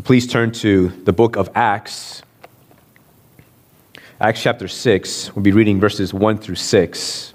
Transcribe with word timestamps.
Please 0.00 0.26
turn 0.26 0.52
to 0.52 0.88
the 0.88 1.12
book 1.12 1.36
of 1.36 1.50
Acts. 1.54 2.22
Acts 4.20 4.42
chapter 4.42 4.66
6. 4.66 5.36
We'll 5.36 5.42
be 5.42 5.52
reading 5.52 5.78
verses 5.78 6.14
1 6.14 6.38
through 6.38 6.54
6. 6.54 7.34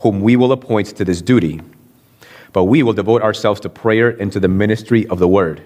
whom 0.00 0.20
we 0.20 0.36
will 0.36 0.52
appoint 0.52 0.88
to 0.96 1.04
this 1.04 1.22
duty. 1.22 1.60
But 2.52 2.64
we 2.64 2.82
will 2.82 2.92
devote 2.92 3.22
ourselves 3.22 3.60
to 3.60 3.68
prayer 3.68 4.08
and 4.08 4.32
to 4.32 4.40
the 4.40 4.48
ministry 4.48 5.06
of 5.06 5.18
the 5.18 5.28
word. 5.28 5.64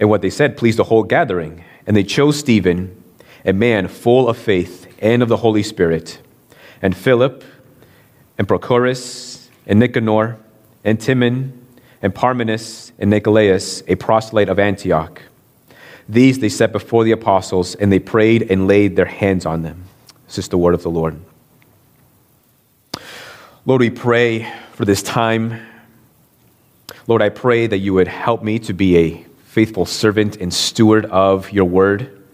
And 0.00 0.08
what 0.08 0.22
they 0.22 0.30
said 0.30 0.56
pleased 0.56 0.78
the 0.78 0.84
whole 0.84 1.02
gathering. 1.02 1.64
And 1.86 1.96
they 1.96 2.04
chose 2.04 2.38
Stephen, 2.38 3.02
a 3.44 3.52
man 3.52 3.88
full 3.88 4.28
of 4.28 4.36
faith 4.36 4.86
and 5.00 5.22
of 5.22 5.28
the 5.28 5.38
Holy 5.38 5.62
Spirit, 5.62 6.20
and 6.82 6.96
Philip, 6.96 7.44
and 8.36 8.46
Prochorus, 8.46 9.48
and 9.66 9.80
Nicanor, 9.80 10.38
and 10.84 11.00
Timon, 11.00 11.66
and 12.02 12.14
Parmenas, 12.14 12.92
and 12.98 13.10
Nicolaus, 13.10 13.82
a 13.88 13.96
proselyte 13.96 14.48
of 14.48 14.58
Antioch. 14.58 15.22
These 16.08 16.38
they 16.38 16.48
set 16.48 16.72
before 16.72 17.04
the 17.04 17.12
apostles, 17.12 17.74
and 17.74 17.92
they 17.92 17.98
prayed 17.98 18.50
and 18.50 18.66
laid 18.66 18.96
their 18.96 19.06
hands 19.06 19.44
on 19.44 19.62
them. 19.62 19.84
This 20.26 20.38
is 20.38 20.48
the 20.48 20.58
word 20.58 20.74
of 20.74 20.82
the 20.82 20.90
Lord. 20.90 21.20
Lord, 23.68 23.82
we 23.82 23.90
pray 23.90 24.50
for 24.72 24.86
this 24.86 25.02
time. 25.02 25.60
Lord, 27.06 27.20
I 27.20 27.28
pray 27.28 27.66
that 27.66 27.76
you 27.76 27.92
would 27.92 28.08
help 28.08 28.42
me 28.42 28.58
to 28.60 28.72
be 28.72 28.96
a 28.96 29.26
faithful 29.44 29.84
servant 29.84 30.36
and 30.36 30.54
steward 30.54 31.04
of 31.04 31.50
your 31.52 31.66
word. 31.66 32.24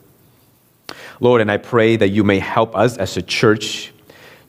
Lord, 1.18 1.40
and 1.40 1.50
I 1.50 1.56
pray 1.56 1.96
that 1.96 2.10
you 2.10 2.22
may 2.22 2.38
help 2.38 2.77
us 2.77 2.96
as 2.98 3.16
a 3.16 3.22
church 3.22 3.92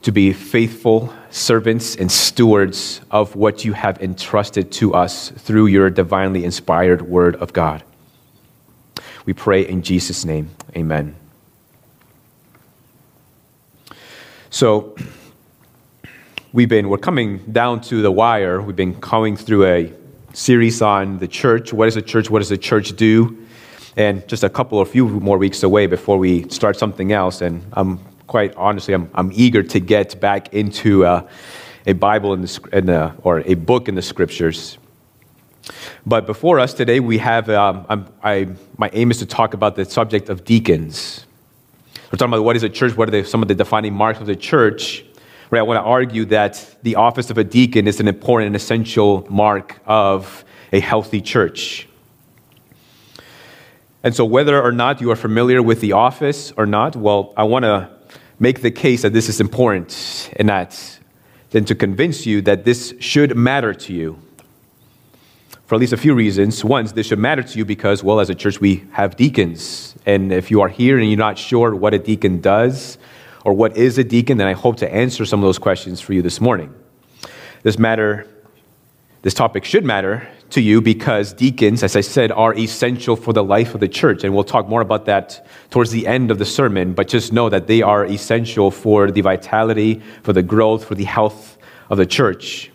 to 0.02 0.12
be 0.12 0.32
faithful 0.32 1.12
servants 1.28 1.96
and 1.96 2.08
stewards 2.08 3.00
of 3.10 3.34
what 3.34 3.64
you 3.64 3.72
have 3.72 4.00
entrusted 4.00 4.70
to 4.70 4.94
us 4.94 5.30
through 5.30 5.66
your 5.66 5.90
divinely 5.90 6.44
inspired 6.44 7.02
word 7.02 7.34
of 7.34 7.52
God. 7.52 7.82
We 9.24 9.32
pray 9.32 9.66
in 9.66 9.82
Jesus' 9.82 10.24
name. 10.24 10.50
Amen. 10.76 11.16
So, 14.50 14.94
we've 16.52 16.68
been 16.68 16.88
we're 16.88 16.98
coming 16.98 17.38
down 17.52 17.80
to 17.82 18.02
the 18.02 18.10
wire. 18.10 18.60
We've 18.60 18.76
been 18.76 18.98
going 19.00 19.36
through 19.36 19.66
a 19.66 19.92
series 20.32 20.82
on 20.82 21.18
the 21.18 21.28
church. 21.28 21.72
What 21.72 21.88
is 21.88 21.94
the 21.94 22.02
church? 22.02 22.30
What 22.30 22.40
does 22.40 22.48
the 22.48 22.58
church 22.58 22.94
do? 22.96 23.46
And 23.96 24.26
just 24.28 24.44
a 24.44 24.50
couple 24.50 24.80
of 24.80 24.90
few 24.90 25.08
more 25.08 25.38
weeks 25.38 25.62
away 25.62 25.86
before 25.86 26.18
we 26.18 26.48
start 26.50 26.76
something 26.76 27.12
else. 27.12 27.40
And 27.40 27.64
i'm 27.72 27.98
quite 28.26 28.54
honestly 28.56 28.92
i'm, 28.92 29.08
I'm 29.14 29.30
eager 29.32 29.62
to 29.62 29.80
get 29.80 30.20
back 30.20 30.52
into 30.52 31.06
uh, 31.06 31.28
a 31.86 31.92
bible 31.92 32.34
in 32.34 32.42
the, 32.42 32.68
in 32.72 32.86
the, 32.86 33.14
or 33.22 33.40
a 33.40 33.54
book 33.54 33.88
in 33.88 33.94
the 33.94 34.02
scriptures. 34.02 34.78
But 36.04 36.26
before 36.26 36.60
us 36.60 36.74
today 36.74 37.00
we 37.00 37.18
have 37.18 37.48
um, 37.48 38.06
I, 38.22 38.48
my 38.76 38.90
aim 38.92 39.10
is 39.10 39.18
to 39.18 39.26
talk 39.26 39.54
about 39.54 39.76
the 39.76 39.84
subject 39.84 40.28
of 40.28 40.44
deacons. 40.44 41.24
We're 42.12 42.18
talking 42.18 42.34
about 42.34 42.44
what 42.44 42.56
is 42.56 42.62
a 42.62 42.68
church 42.68 42.96
what 42.96 43.08
are 43.08 43.12
the, 43.12 43.24
some 43.24 43.42
of 43.42 43.48
the 43.48 43.54
defining 43.54 43.94
marks 43.94 44.20
of 44.20 44.26
the 44.26 44.36
church 44.36 45.04
Right, 45.48 45.60
I 45.60 45.62
want 45.62 45.78
to 45.78 45.88
argue 45.88 46.24
that 46.26 46.76
the 46.82 46.96
office 46.96 47.30
of 47.30 47.38
a 47.38 47.44
deacon 47.44 47.86
is 47.86 48.00
an 48.00 48.08
important 48.08 48.48
and 48.48 48.56
essential 48.56 49.24
mark 49.30 49.80
of 49.86 50.44
a 50.72 50.80
healthy 50.80 51.20
church. 51.20 51.88
And 54.02 54.14
so, 54.14 54.24
whether 54.24 54.60
or 54.60 54.72
not 54.72 55.00
you 55.00 55.10
are 55.12 55.16
familiar 55.16 55.62
with 55.62 55.80
the 55.80 55.92
office 55.92 56.52
or 56.56 56.66
not, 56.66 56.96
well, 56.96 57.32
I 57.36 57.44
want 57.44 57.64
to 57.64 57.88
make 58.40 58.62
the 58.62 58.72
case 58.72 59.02
that 59.02 59.12
this 59.12 59.28
is 59.28 59.40
important 59.40 60.30
and 60.36 60.48
that 60.48 60.98
then 61.50 61.64
to 61.66 61.76
convince 61.76 62.26
you 62.26 62.42
that 62.42 62.64
this 62.64 62.94
should 62.98 63.36
matter 63.36 63.72
to 63.72 63.92
you 63.92 64.18
for 65.66 65.74
at 65.74 65.80
least 65.80 65.92
a 65.92 65.96
few 65.96 66.14
reasons. 66.14 66.64
One, 66.64 66.86
this 66.86 67.06
should 67.06 67.18
matter 67.18 67.42
to 67.42 67.58
you 67.58 67.64
because, 67.64 68.02
well, 68.02 68.20
as 68.20 68.30
a 68.30 68.34
church, 68.34 68.60
we 68.60 68.84
have 68.92 69.16
deacons. 69.16 69.96
And 70.06 70.32
if 70.32 70.50
you 70.50 70.60
are 70.60 70.68
here 70.68 70.98
and 70.98 71.08
you're 71.08 71.18
not 71.18 71.38
sure 71.38 71.74
what 71.74 71.94
a 71.94 71.98
deacon 71.98 72.40
does, 72.40 72.98
or 73.46 73.52
what 73.52 73.76
is 73.76 73.96
a 73.96 74.02
deacon, 74.02 74.38
then 74.38 74.48
I 74.48 74.54
hope 74.54 74.78
to 74.78 74.92
answer 74.92 75.24
some 75.24 75.38
of 75.38 75.46
those 75.46 75.56
questions 75.56 76.00
for 76.00 76.12
you 76.12 76.20
this 76.20 76.40
morning. 76.40 76.74
This 77.62 77.78
matter, 77.78 78.26
this 79.22 79.34
topic 79.34 79.64
should 79.64 79.84
matter 79.84 80.26
to 80.50 80.60
you 80.60 80.80
because 80.80 81.32
deacons, 81.32 81.84
as 81.84 81.94
I 81.94 82.00
said, 82.00 82.32
are 82.32 82.52
essential 82.58 83.14
for 83.14 83.32
the 83.32 83.44
life 83.44 83.72
of 83.72 83.78
the 83.78 83.86
church. 83.86 84.24
And 84.24 84.34
we'll 84.34 84.42
talk 84.42 84.68
more 84.68 84.80
about 84.80 85.04
that 85.04 85.46
towards 85.70 85.92
the 85.92 86.08
end 86.08 86.32
of 86.32 86.40
the 86.40 86.44
sermon, 86.44 86.92
but 86.92 87.06
just 87.06 87.32
know 87.32 87.48
that 87.48 87.68
they 87.68 87.82
are 87.82 88.04
essential 88.04 88.72
for 88.72 89.12
the 89.12 89.20
vitality, 89.20 90.02
for 90.24 90.32
the 90.32 90.42
growth, 90.42 90.84
for 90.84 90.96
the 90.96 91.04
health 91.04 91.56
of 91.88 91.98
the 91.98 92.06
church. 92.06 92.72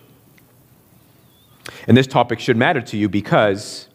And 1.86 1.98
this 1.98 2.06
topic 2.06 2.40
should 2.40 2.56
matter 2.56 2.80
to 2.80 2.96
you 2.96 3.10
because 3.10 3.88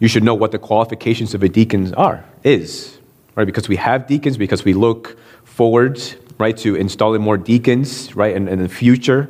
you 0.00 0.08
should 0.08 0.22
know 0.22 0.34
what 0.34 0.52
the 0.52 0.58
qualifications 0.58 1.32
of 1.32 1.42
a 1.42 1.48
deacon 1.48 1.94
are, 1.94 2.26
is 2.42 2.93
right? 3.34 3.44
Because 3.44 3.68
we 3.68 3.76
have 3.76 4.06
deacons, 4.06 4.36
because 4.36 4.64
we 4.64 4.74
look 4.74 5.18
forward, 5.44 6.00
right, 6.38 6.56
to 6.58 6.74
installing 6.74 7.22
more 7.22 7.36
deacons, 7.36 8.14
right, 8.14 8.34
in, 8.34 8.48
in 8.48 8.62
the 8.62 8.68
future. 8.68 9.28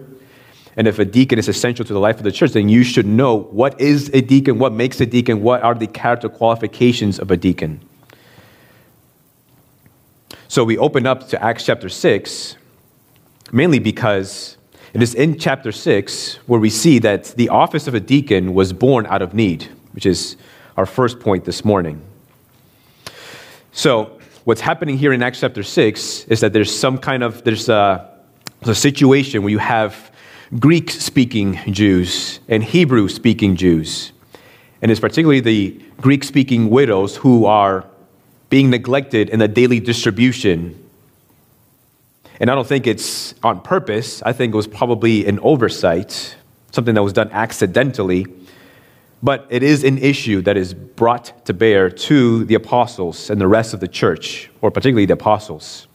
And 0.76 0.88
if 0.88 0.98
a 0.98 1.04
deacon 1.04 1.38
is 1.38 1.48
essential 1.48 1.84
to 1.84 1.92
the 1.92 2.00
life 2.00 2.16
of 2.16 2.24
the 2.24 2.32
church, 2.32 2.52
then 2.52 2.68
you 2.68 2.82
should 2.82 3.06
know 3.06 3.36
what 3.36 3.80
is 3.80 4.10
a 4.12 4.20
deacon, 4.20 4.58
what 4.58 4.72
makes 4.72 5.00
a 5.00 5.06
deacon, 5.06 5.42
what 5.42 5.62
are 5.62 5.74
the 5.74 5.86
character 5.86 6.28
qualifications 6.28 7.18
of 7.18 7.30
a 7.30 7.36
deacon. 7.36 7.80
So 10.48 10.64
we 10.64 10.78
open 10.78 11.06
up 11.06 11.28
to 11.28 11.42
Acts 11.42 11.64
chapter 11.64 11.88
6, 11.88 12.56
mainly 13.52 13.78
because 13.78 14.56
it 14.92 15.02
is 15.02 15.14
in 15.14 15.38
chapter 15.38 15.72
6 15.72 16.38
where 16.46 16.60
we 16.60 16.70
see 16.70 16.98
that 17.00 17.24
the 17.36 17.48
office 17.48 17.86
of 17.86 17.94
a 17.94 18.00
deacon 18.00 18.54
was 18.54 18.72
born 18.72 19.06
out 19.06 19.22
of 19.22 19.34
need, 19.34 19.68
which 19.92 20.06
is 20.06 20.36
our 20.76 20.86
first 20.86 21.20
point 21.20 21.44
this 21.44 21.64
morning. 21.64 22.00
So, 23.76 24.20
what's 24.44 24.60
happening 24.60 24.96
here 24.96 25.12
in 25.12 25.20
Acts 25.20 25.40
chapter 25.40 25.64
6 25.64 26.26
is 26.26 26.38
that 26.38 26.52
there's 26.52 26.72
some 26.72 26.96
kind 26.96 27.24
of 27.24 27.42
there's 27.42 27.68
a, 27.68 28.08
there's 28.60 28.78
a 28.78 28.80
situation 28.80 29.42
where 29.42 29.50
you 29.50 29.58
have 29.58 30.12
Greek 30.60 30.92
speaking 30.92 31.58
Jews 31.72 32.38
and 32.46 32.62
Hebrew 32.62 33.08
speaking 33.08 33.56
Jews. 33.56 34.12
And 34.80 34.92
it's 34.92 35.00
particularly 35.00 35.40
the 35.40 35.82
Greek 36.00 36.22
speaking 36.22 36.70
widows 36.70 37.16
who 37.16 37.46
are 37.46 37.84
being 38.48 38.70
neglected 38.70 39.28
in 39.28 39.40
the 39.40 39.48
daily 39.48 39.80
distribution. 39.80 40.80
And 42.38 42.52
I 42.52 42.54
don't 42.54 42.68
think 42.68 42.86
it's 42.86 43.34
on 43.42 43.60
purpose. 43.60 44.22
I 44.22 44.32
think 44.32 44.54
it 44.54 44.56
was 44.56 44.68
probably 44.68 45.26
an 45.26 45.40
oversight, 45.40 46.36
something 46.70 46.94
that 46.94 47.02
was 47.02 47.12
done 47.12 47.30
accidentally. 47.32 48.26
But 49.24 49.46
it 49.48 49.62
is 49.62 49.84
an 49.84 49.96
issue 49.96 50.42
that 50.42 50.58
is 50.58 50.74
brought 50.74 51.46
to 51.46 51.54
bear 51.54 51.88
to 51.88 52.44
the 52.44 52.56
apostles 52.56 53.30
and 53.30 53.40
the 53.40 53.48
rest 53.48 53.72
of 53.72 53.80
the 53.80 53.88
church, 53.88 54.50
or 54.60 54.70
particularly 54.70 55.06
the 55.06 55.14
apostles. 55.14 55.88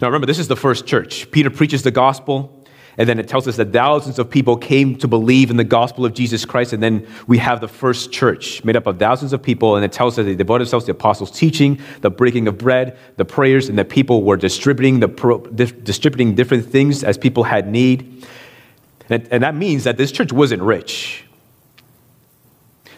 Now 0.00 0.06
remember, 0.06 0.28
this 0.28 0.38
is 0.38 0.46
the 0.46 0.54
first 0.54 0.86
church. 0.86 1.28
Peter 1.32 1.50
preaches 1.50 1.82
the 1.82 1.90
gospel, 1.90 2.64
and 2.96 3.08
then 3.08 3.18
it 3.18 3.26
tells 3.26 3.48
us 3.48 3.56
that 3.56 3.72
thousands 3.72 4.20
of 4.20 4.30
people 4.30 4.56
came 4.56 4.94
to 4.98 5.08
believe 5.08 5.50
in 5.50 5.56
the 5.56 5.64
gospel 5.64 6.06
of 6.06 6.14
Jesus 6.14 6.44
Christ. 6.44 6.72
And 6.72 6.80
then 6.80 7.04
we 7.26 7.38
have 7.38 7.60
the 7.60 7.66
first 7.66 8.12
church 8.12 8.62
made 8.62 8.76
up 8.76 8.86
of 8.86 9.00
thousands 9.00 9.32
of 9.32 9.42
people. 9.42 9.74
And 9.74 9.84
it 9.84 9.90
tells 9.90 10.20
us 10.20 10.26
they 10.26 10.36
devoted 10.36 10.66
themselves 10.66 10.84
to 10.84 10.92
the 10.92 10.98
apostles' 10.98 11.32
teaching, 11.32 11.80
the 12.00 12.10
breaking 12.10 12.46
of 12.46 12.58
bread, 12.58 12.96
the 13.16 13.24
prayers, 13.24 13.68
and 13.68 13.76
that 13.76 13.88
people 13.88 14.22
were 14.22 14.36
distributing, 14.36 15.00
the 15.00 15.08
pro, 15.08 15.38
distributing 15.38 16.36
different 16.36 16.66
things 16.66 17.02
as 17.02 17.18
people 17.18 17.42
had 17.42 17.66
need. 17.66 18.24
And, 19.08 19.26
and 19.32 19.42
that 19.42 19.56
means 19.56 19.82
that 19.82 19.96
this 19.96 20.12
church 20.12 20.32
wasn't 20.32 20.62
rich 20.62 21.24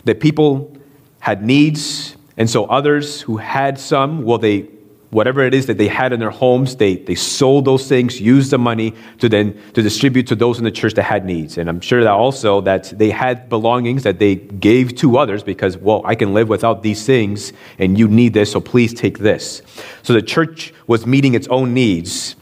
that 0.05 0.21
people 0.21 0.77
had 1.21 1.45
needs, 1.45 2.17
and 2.37 2.49
so 2.49 2.65
others 2.67 3.23
who 3.23 3.37
had 3.37 3.79
some, 3.79 4.25
well, 4.25 4.39
they 4.39 4.69
whatever 5.13 5.43
it 5.43 5.53
is 5.53 5.67
that 5.67 5.77
they 5.77 5.89
had 5.89 6.11
in 6.15 6.19
their 6.19 6.31
homes, 6.31 6.77
they, 6.77 6.97
they 6.97 7.15
sold 7.15 7.67
those 7.67 7.87
things, 7.87 8.19
used 8.19 8.51
the 8.51 8.57
money 8.57 8.95
to 9.19 9.29
then 9.29 9.53
to 9.75 9.83
distribute 9.83 10.27
to 10.27 10.35
those 10.35 10.57
in 10.57 10.65
the 10.65 10.71
church 10.71 10.95
that 10.95 11.03
had 11.03 11.27
needs. 11.27 11.59
And 11.59 11.69
I'm 11.69 11.83
sure 11.83 12.03
that 12.03 12.11
also 12.11 12.63
that 12.63 12.85
they 12.97 13.11
had 13.11 13.51
belongings 13.51 14.05
that 14.05 14.19
they 14.19 14.37
gave 14.37 14.97
to 14.97 15.19
others 15.19 15.43
because, 15.43 15.77
well, 15.77 16.01
I 16.07 16.15
can 16.15 16.33
live 16.33 16.49
without 16.49 16.83
these 16.83 17.05
things 17.05 17.53
and 17.79 17.99
you 17.99 18.09
need 18.09 18.33
this, 18.33 18.53
so 18.53 18.61
please 18.61 18.95
take 18.95 19.19
this. 19.19 19.61
So 20.03 20.15
the 20.15 20.23
church 20.23 20.73
was 20.87 21.07
meeting 21.07 21.35
its 21.35 21.47
own 21.49 21.75
needs. 21.75 22.35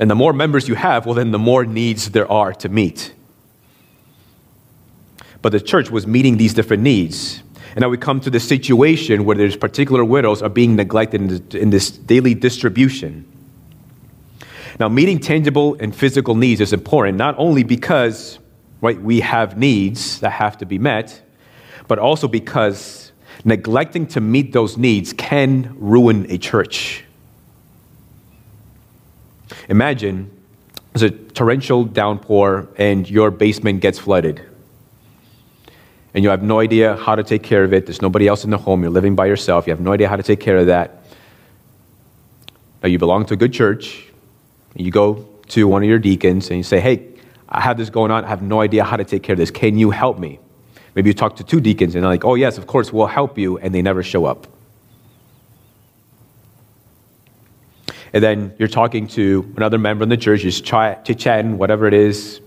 And 0.00 0.10
the 0.10 0.14
more 0.14 0.32
members 0.32 0.66
you 0.66 0.76
have, 0.76 1.04
well, 1.04 1.14
then 1.14 1.30
the 1.30 1.38
more 1.38 1.66
needs 1.66 2.10
there 2.10 2.30
are 2.32 2.54
to 2.54 2.70
meet. 2.70 3.12
But 5.42 5.50
the 5.50 5.60
church 5.60 5.90
was 5.90 6.06
meeting 6.06 6.36
these 6.36 6.54
different 6.54 6.82
needs. 6.82 7.42
And 7.72 7.80
now 7.80 7.88
we 7.88 7.98
come 7.98 8.20
to 8.20 8.30
the 8.30 8.40
situation 8.40 9.24
where 9.24 9.36
there's 9.36 9.56
particular 9.56 10.04
widows 10.04 10.42
are 10.42 10.48
being 10.48 10.76
neglected 10.76 11.54
in 11.54 11.70
this 11.70 11.90
daily 11.90 12.34
distribution. 12.34 13.26
Now, 14.78 14.88
meeting 14.88 15.18
tangible 15.18 15.76
and 15.80 15.94
physical 15.94 16.34
needs 16.34 16.60
is 16.60 16.72
important, 16.72 17.18
not 17.18 17.34
only 17.38 17.62
because 17.62 18.38
right, 18.80 19.00
we 19.00 19.20
have 19.20 19.58
needs 19.58 20.20
that 20.20 20.30
have 20.30 20.58
to 20.58 20.66
be 20.66 20.78
met, 20.78 21.22
but 21.88 21.98
also 21.98 22.28
because 22.28 23.12
neglecting 23.44 24.06
to 24.08 24.20
meet 24.20 24.52
those 24.52 24.76
needs 24.76 25.12
can 25.12 25.74
ruin 25.78 26.30
a 26.30 26.38
church. 26.38 27.04
Imagine 29.68 30.30
there's 30.92 31.02
a 31.02 31.10
torrential 31.10 31.84
downpour 31.84 32.68
and 32.76 33.08
your 33.08 33.30
basement 33.30 33.80
gets 33.80 33.98
flooded 33.98 34.51
and 36.14 36.22
you 36.22 36.30
have 36.30 36.42
no 36.42 36.60
idea 36.60 36.96
how 36.96 37.14
to 37.14 37.22
take 37.22 37.42
care 37.42 37.64
of 37.64 37.72
it. 37.72 37.86
There's 37.86 38.02
nobody 38.02 38.28
else 38.28 38.44
in 38.44 38.50
the 38.50 38.58
home. 38.58 38.82
You're 38.82 38.90
living 38.90 39.14
by 39.14 39.26
yourself. 39.26 39.66
You 39.66 39.72
have 39.72 39.80
no 39.80 39.92
idea 39.92 40.08
how 40.08 40.16
to 40.16 40.22
take 40.22 40.40
care 40.40 40.58
of 40.58 40.66
that. 40.66 41.04
Now, 42.82 42.88
you 42.88 42.98
belong 42.98 43.24
to 43.26 43.34
a 43.34 43.36
good 43.36 43.52
church. 43.52 44.06
You 44.74 44.90
go 44.90 45.28
to 45.48 45.68
one 45.68 45.82
of 45.82 45.88
your 45.88 45.98
deacons 45.98 46.50
and 46.50 46.58
you 46.58 46.62
say, 46.62 46.80
Hey, 46.80 47.08
I 47.48 47.60
have 47.60 47.78
this 47.78 47.90
going 47.90 48.10
on. 48.10 48.24
I 48.24 48.28
have 48.28 48.42
no 48.42 48.60
idea 48.60 48.84
how 48.84 48.96
to 48.96 49.04
take 49.04 49.22
care 49.22 49.34
of 49.34 49.38
this. 49.38 49.50
Can 49.50 49.78
you 49.78 49.90
help 49.90 50.18
me? 50.18 50.38
Maybe 50.94 51.08
you 51.08 51.14
talk 51.14 51.36
to 51.36 51.44
two 51.44 51.60
deacons 51.60 51.94
and 51.94 52.02
they're 52.04 52.10
like, 52.10 52.24
Oh, 52.24 52.34
yes, 52.34 52.58
of 52.58 52.66
course, 52.66 52.92
we'll 52.92 53.06
help 53.06 53.38
you. 53.38 53.58
And 53.58 53.74
they 53.74 53.82
never 53.82 54.02
show 54.02 54.26
up. 54.26 54.46
And 58.12 58.22
then 58.22 58.54
you're 58.58 58.68
talking 58.68 59.06
to 59.08 59.50
another 59.56 59.78
member 59.78 60.02
in 60.02 60.10
the 60.10 60.18
church, 60.18 60.42
you're 60.42 60.52
chit 60.52 61.18
chatting, 61.18 61.56
whatever 61.56 61.86
it 61.86 61.94
is, 61.94 62.42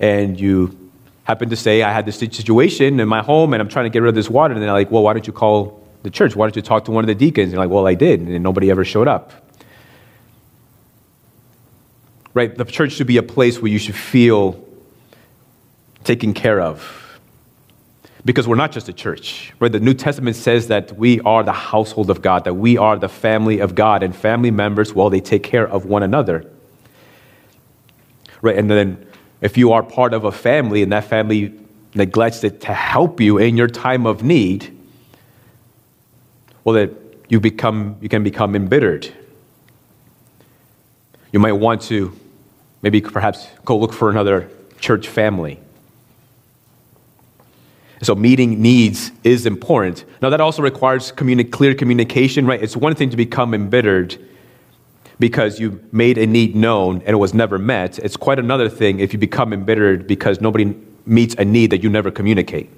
and 0.00 0.40
you 0.40 0.83
happened 1.24 1.50
to 1.50 1.56
say 1.56 1.82
I 1.82 1.92
had 1.92 2.06
this 2.06 2.18
situation 2.18 3.00
in 3.00 3.08
my 3.08 3.22
home 3.22 3.52
and 3.54 3.60
I'm 3.60 3.68
trying 3.68 3.86
to 3.86 3.90
get 3.90 4.02
rid 4.02 4.10
of 4.10 4.14
this 4.14 4.30
water. 4.30 4.54
And 4.54 4.62
they're 4.62 4.72
like, 4.72 4.90
well, 4.90 5.02
why 5.02 5.14
don't 5.14 5.26
you 5.26 5.32
call 5.32 5.86
the 6.02 6.10
church? 6.10 6.36
Why 6.36 6.46
don't 6.46 6.56
you 6.56 6.62
talk 6.62 6.84
to 6.84 6.90
one 6.90 7.02
of 7.02 7.08
the 7.08 7.14
deacons? 7.14 7.44
And 7.44 7.52
you're 7.52 7.62
like, 7.62 7.70
well, 7.70 7.86
I 7.86 7.94
did. 7.94 8.20
And 8.20 8.42
nobody 8.42 8.70
ever 8.70 8.84
showed 8.84 9.08
up. 9.08 9.32
Right? 12.34 12.54
The 12.54 12.64
church 12.64 12.92
should 12.92 13.06
be 13.06 13.16
a 13.16 13.22
place 13.22 13.60
where 13.60 13.70
you 13.70 13.78
should 13.78 13.94
feel 13.94 14.62
taken 16.02 16.34
care 16.34 16.60
of. 16.60 17.00
Because 18.24 18.48
we're 18.48 18.56
not 18.56 18.72
just 18.72 18.88
a 18.88 18.92
church, 18.92 19.52
right? 19.60 19.70
The 19.70 19.80
New 19.80 19.92
Testament 19.92 20.34
says 20.36 20.68
that 20.68 20.96
we 20.96 21.20
are 21.20 21.42
the 21.42 21.52
household 21.52 22.08
of 22.08 22.22
God, 22.22 22.44
that 22.44 22.54
we 22.54 22.78
are 22.78 22.96
the 22.96 23.08
family 23.08 23.58
of 23.58 23.74
God, 23.74 24.02
and 24.02 24.16
family 24.16 24.50
members, 24.50 24.94
well, 24.94 25.10
they 25.10 25.20
take 25.20 25.42
care 25.42 25.68
of 25.68 25.84
one 25.84 26.02
another. 26.02 26.50
Right? 28.40 28.56
And 28.56 28.70
then 28.70 29.06
if 29.44 29.58
you 29.58 29.72
are 29.72 29.82
part 29.82 30.14
of 30.14 30.24
a 30.24 30.32
family 30.32 30.82
and 30.82 30.90
that 30.90 31.04
family 31.04 31.52
neglects 31.94 32.42
it 32.44 32.62
to 32.62 32.72
help 32.72 33.20
you 33.20 33.36
in 33.36 33.58
your 33.58 33.68
time 33.68 34.06
of 34.06 34.22
need, 34.22 34.74
well, 36.64 36.74
that 36.74 36.90
you 37.28 37.38
become 37.38 37.96
you 38.00 38.08
can 38.08 38.24
become 38.24 38.56
embittered. 38.56 39.12
You 41.30 41.40
might 41.40 41.52
want 41.52 41.82
to 41.82 42.18
maybe 42.80 43.02
perhaps 43.02 43.46
go 43.66 43.76
look 43.76 43.92
for 43.92 44.08
another 44.08 44.48
church 44.80 45.08
family. 45.08 45.60
So 48.00 48.14
meeting 48.14 48.62
needs 48.62 49.12
is 49.24 49.44
important. 49.44 50.06
Now 50.22 50.30
that 50.30 50.40
also 50.40 50.62
requires 50.62 51.12
communi- 51.12 51.50
clear 51.50 51.74
communication, 51.74 52.46
right? 52.46 52.62
It's 52.62 52.76
one 52.76 52.94
thing 52.94 53.10
to 53.10 53.16
become 53.16 53.52
embittered 53.52 54.16
because 55.18 55.60
you 55.60 55.80
made 55.92 56.18
a 56.18 56.26
need 56.26 56.56
known 56.56 56.96
and 56.98 57.10
it 57.10 57.16
was 57.16 57.34
never 57.34 57.58
met. 57.58 57.98
It's 57.98 58.16
quite 58.16 58.38
another 58.38 58.68
thing 58.68 59.00
if 59.00 59.12
you 59.12 59.18
become 59.18 59.52
embittered 59.52 60.06
because 60.06 60.40
nobody 60.40 60.74
meets 61.06 61.34
a 61.36 61.44
need 61.44 61.70
that 61.70 61.82
you 61.82 61.90
never 61.90 62.10
communicate. 62.10 62.70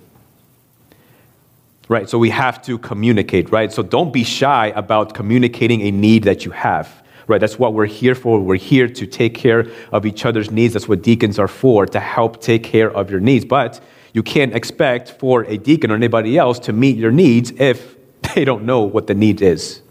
Right? 1.88 2.08
So 2.08 2.18
we 2.18 2.30
have 2.30 2.62
to 2.62 2.78
communicate, 2.78 3.50
right? 3.50 3.72
So 3.72 3.82
don't 3.82 4.12
be 4.12 4.24
shy 4.24 4.72
about 4.74 5.14
communicating 5.14 5.82
a 5.82 5.90
need 5.90 6.24
that 6.24 6.44
you 6.44 6.50
have. 6.50 7.02
Right? 7.28 7.40
That's 7.40 7.58
what 7.58 7.74
we're 7.74 7.86
here 7.86 8.14
for. 8.14 8.40
We're 8.40 8.56
here 8.56 8.88
to 8.88 9.06
take 9.06 9.34
care 9.34 9.66
of 9.92 10.04
each 10.06 10.24
other's 10.24 10.50
needs. 10.50 10.74
That's 10.74 10.88
what 10.88 11.02
deacons 11.02 11.38
are 11.38 11.48
for, 11.48 11.86
to 11.86 12.00
help 12.00 12.40
take 12.40 12.64
care 12.64 12.90
of 12.90 13.10
your 13.10 13.20
needs. 13.20 13.44
But 13.44 13.80
you 14.12 14.22
can't 14.22 14.54
expect 14.54 15.10
for 15.10 15.42
a 15.44 15.58
deacon 15.58 15.90
or 15.90 15.94
anybody 15.94 16.38
else 16.38 16.58
to 16.60 16.72
meet 16.72 16.96
your 16.96 17.10
needs 17.10 17.52
if 17.58 17.96
they 18.34 18.44
don't 18.44 18.64
know 18.64 18.82
what 18.82 19.06
the 19.06 19.14
need 19.14 19.42
is. 19.42 19.82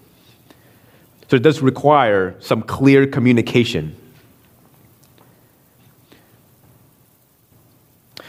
So 1.27 1.35
it 1.35 1.43
does 1.43 1.61
require 1.61 2.35
some 2.39 2.61
clear 2.61 3.07
communication. 3.07 3.95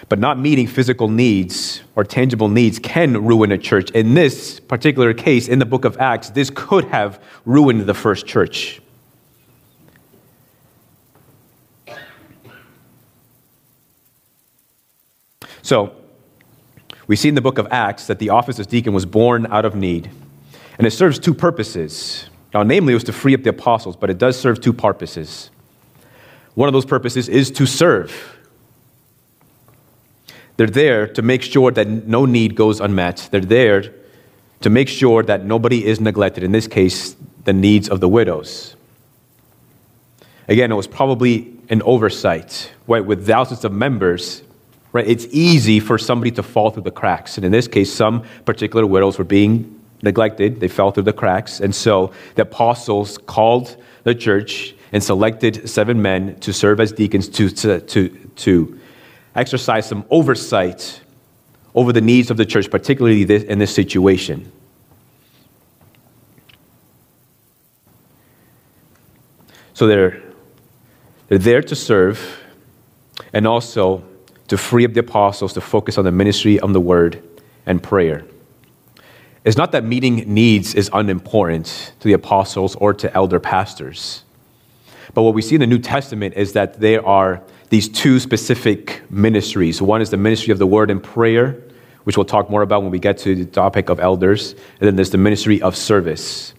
But 0.08 0.18
not 0.18 0.38
meeting 0.38 0.66
physical 0.66 1.08
needs 1.08 1.82
or 1.96 2.04
tangible 2.04 2.48
needs 2.48 2.78
can 2.78 3.24
ruin 3.24 3.50
a 3.50 3.58
church. 3.58 3.90
In 3.90 4.14
this 4.14 4.60
particular 4.60 5.12
case, 5.12 5.48
in 5.48 5.58
the 5.58 5.66
book 5.66 5.84
of 5.84 5.98
Acts, 5.98 6.30
this 6.30 6.50
could 6.54 6.84
have 6.86 7.22
ruined 7.44 7.82
the 7.82 7.94
first 7.94 8.26
church. 8.26 8.80
So, 15.62 15.96
we 17.08 17.16
see 17.16 17.28
in 17.28 17.34
the 17.34 17.40
book 17.40 17.58
of 17.58 17.66
Acts 17.72 18.06
that 18.06 18.20
the 18.20 18.30
office 18.30 18.60
of 18.60 18.68
deacon 18.68 18.92
was 18.92 19.04
born 19.04 19.46
out 19.48 19.64
of 19.64 19.74
need, 19.74 20.08
and 20.78 20.86
it 20.86 20.92
serves 20.92 21.18
two 21.18 21.34
purposes. 21.34 22.30
Now, 22.54 22.62
namely, 22.62 22.92
it 22.92 22.96
was 22.96 23.04
to 23.04 23.12
free 23.12 23.34
up 23.34 23.42
the 23.42 23.50
apostles, 23.50 23.96
but 23.96 24.10
it 24.10 24.18
does 24.18 24.38
serve 24.38 24.60
two 24.60 24.72
purposes. 24.72 25.50
One 26.54 26.68
of 26.68 26.72
those 26.72 26.86
purposes 26.86 27.28
is 27.28 27.50
to 27.52 27.66
serve. 27.66 28.36
They're 30.56 30.66
there 30.66 31.06
to 31.08 31.22
make 31.22 31.42
sure 31.42 31.70
that 31.70 31.86
no 31.86 32.24
need 32.24 32.54
goes 32.54 32.80
unmet. 32.80 33.28
They're 33.30 33.40
there 33.40 33.92
to 34.62 34.70
make 34.70 34.88
sure 34.88 35.22
that 35.22 35.44
nobody 35.44 35.84
is 35.84 36.00
neglected, 36.00 36.42
in 36.42 36.52
this 36.52 36.66
case, 36.66 37.14
the 37.44 37.52
needs 37.52 37.90
of 37.90 38.00
the 38.00 38.08
widows. 38.08 38.74
Again, 40.48 40.72
it 40.72 40.76
was 40.76 40.86
probably 40.86 41.52
an 41.68 41.82
oversight, 41.82 42.72
right? 42.86 43.04
With 43.04 43.26
thousands 43.26 43.64
of 43.64 43.72
members, 43.72 44.42
right? 44.92 45.06
It's 45.06 45.26
easy 45.30 45.78
for 45.78 45.98
somebody 45.98 46.30
to 46.32 46.42
fall 46.42 46.70
through 46.70 46.84
the 46.84 46.90
cracks. 46.90 47.36
And 47.36 47.44
in 47.44 47.52
this 47.52 47.68
case, 47.68 47.92
some 47.92 48.24
particular 48.46 48.86
widows 48.86 49.18
were 49.18 49.24
being 49.24 49.75
neglected, 50.02 50.60
they 50.60 50.68
fell 50.68 50.90
through 50.90 51.04
the 51.04 51.12
cracks. 51.12 51.60
And 51.60 51.74
so 51.74 52.12
the 52.34 52.42
apostles 52.42 53.18
called 53.18 53.76
the 54.04 54.14
church 54.14 54.74
and 54.92 55.02
selected 55.02 55.68
seven 55.68 56.00
men 56.00 56.38
to 56.40 56.52
serve 56.52 56.80
as 56.80 56.92
deacons 56.92 57.28
to, 57.30 57.50
to, 57.50 57.80
to, 57.80 58.08
to 58.36 58.80
exercise 59.34 59.86
some 59.86 60.04
oversight 60.10 61.00
over 61.74 61.92
the 61.92 62.00
needs 62.00 62.30
of 62.30 62.36
the 62.36 62.46
church, 62.46 62.70
particularly 62.70 63.24
this, 63.24 63.42
in 63.42 63.58
this 63.58 63.74
situation. 63.74 64.50
So 69.74 69.86
they're, 69.86 70.22
they're 71.28 71.36
there 71.36 71.62
to 71.62 71.74
serve 71.76 72.38
and 73.34 73.46
also 73.46 74.02
to 74.48 74.56
free 74.56 74.86
up 74.86 74.94
the 74.94 75.00
apostles 75.00 75.52
to 75.54 75.60
focus 75.60 75.98
on 75.98 76.04
the 76.04 76.12
ministry 76.12 76.58
of 76.60 76.72
the 76.72 76.80
word 76.80 77.22
and 77.66 77.82
prayer. 77.82 78.24
It's 79.46 79.56
not 79.56 79.70
that 79.72 79.84
meeting 79.84 80.16
needs 80.26 80.74
is 80.74 80.90
unimportant 80.92 81.92
to 82.00 82.08
the 82.08 82.14
apostles 82.14 82.74
or 82.74 82.92
to 82.94 83.14
elder 83.14 83.38
pastors. 83.38 84.24
But 85.14 85.22
what 85.22 85.34
we 85.34 85.40
see 85.40 85.54
in 85.54 85.60
the 85.60 85.68
New 85.68 85.78
Testament 85.78 86.34
is 86.36 86.52
that 86.54 86.80
there 86.80 87.06
are 87.06 87.40
these 87.70 87.88
two 87.88 88.18
specific 88.18 89.02
ministries. 89.08 89.80
One 89.80 90.02
is 90.02 90.10
the 90.10 90.16
ministry 90.16 90.50
of 90.50 90.58
the 90.58 90.66
word 90.66 90.90
and 90.90 91.00
prayer, 91.00 91.62
which 92.02 92.16
we'll 92.16 92.24
talk 92.24 92.50
more 92.50 92.62
about 92.62 92.82
when 92.82 92.90
we 92.90 92.98
get 92.98 93.18
to 93.18 93.36
the 93.36 93.44
topic 93.44 93.88
of 93.88 94.00
elders. 94.00 94.52
And 94.52 94.80
then 94.80 94.96
there's 94.96 95.10
the 95.10 95.18
ministry 95.18 95.62
of 95.62 95.76
service. 95.76 96.52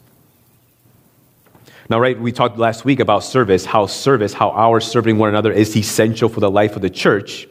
Now, 1.90 2.00
right, 2.00 2.18
we 2.18 2.32
talked 2.32 2.58
last 2.58 2.86
week 2.86 3.02
about 3.02 3.26
service, 3.26 3.66
how 3.66 3.88
service, 3.88 4.32
how 4.32 4.52
our 4.52 4.80
serving 4.80 5.18
one 5.18 5.28
another 5.28 5.52
is 5.52 5.76
essential 5.76 6.30
for 6.30 6.40
the 6.40 6.50
life 6.50 6.78
of 6.78 6.82
the 6.82 6.90
church. 6.90 7.50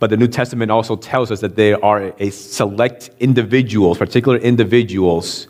But 0.00 0.08
the 0.08 0.16
New 0.16 0.28
Testament 0.28 0.70
also 0.70 0.96
tells 0.96 1.30
us 1.30 1.40
that 1.42 1.56
there 1.56 1.82
are 1.84 2.14
a 2.18 2.30
select 2.30 3.10
individuals, 3.20 3.98
particular 3.98 4.38
individuals 4.38 5.46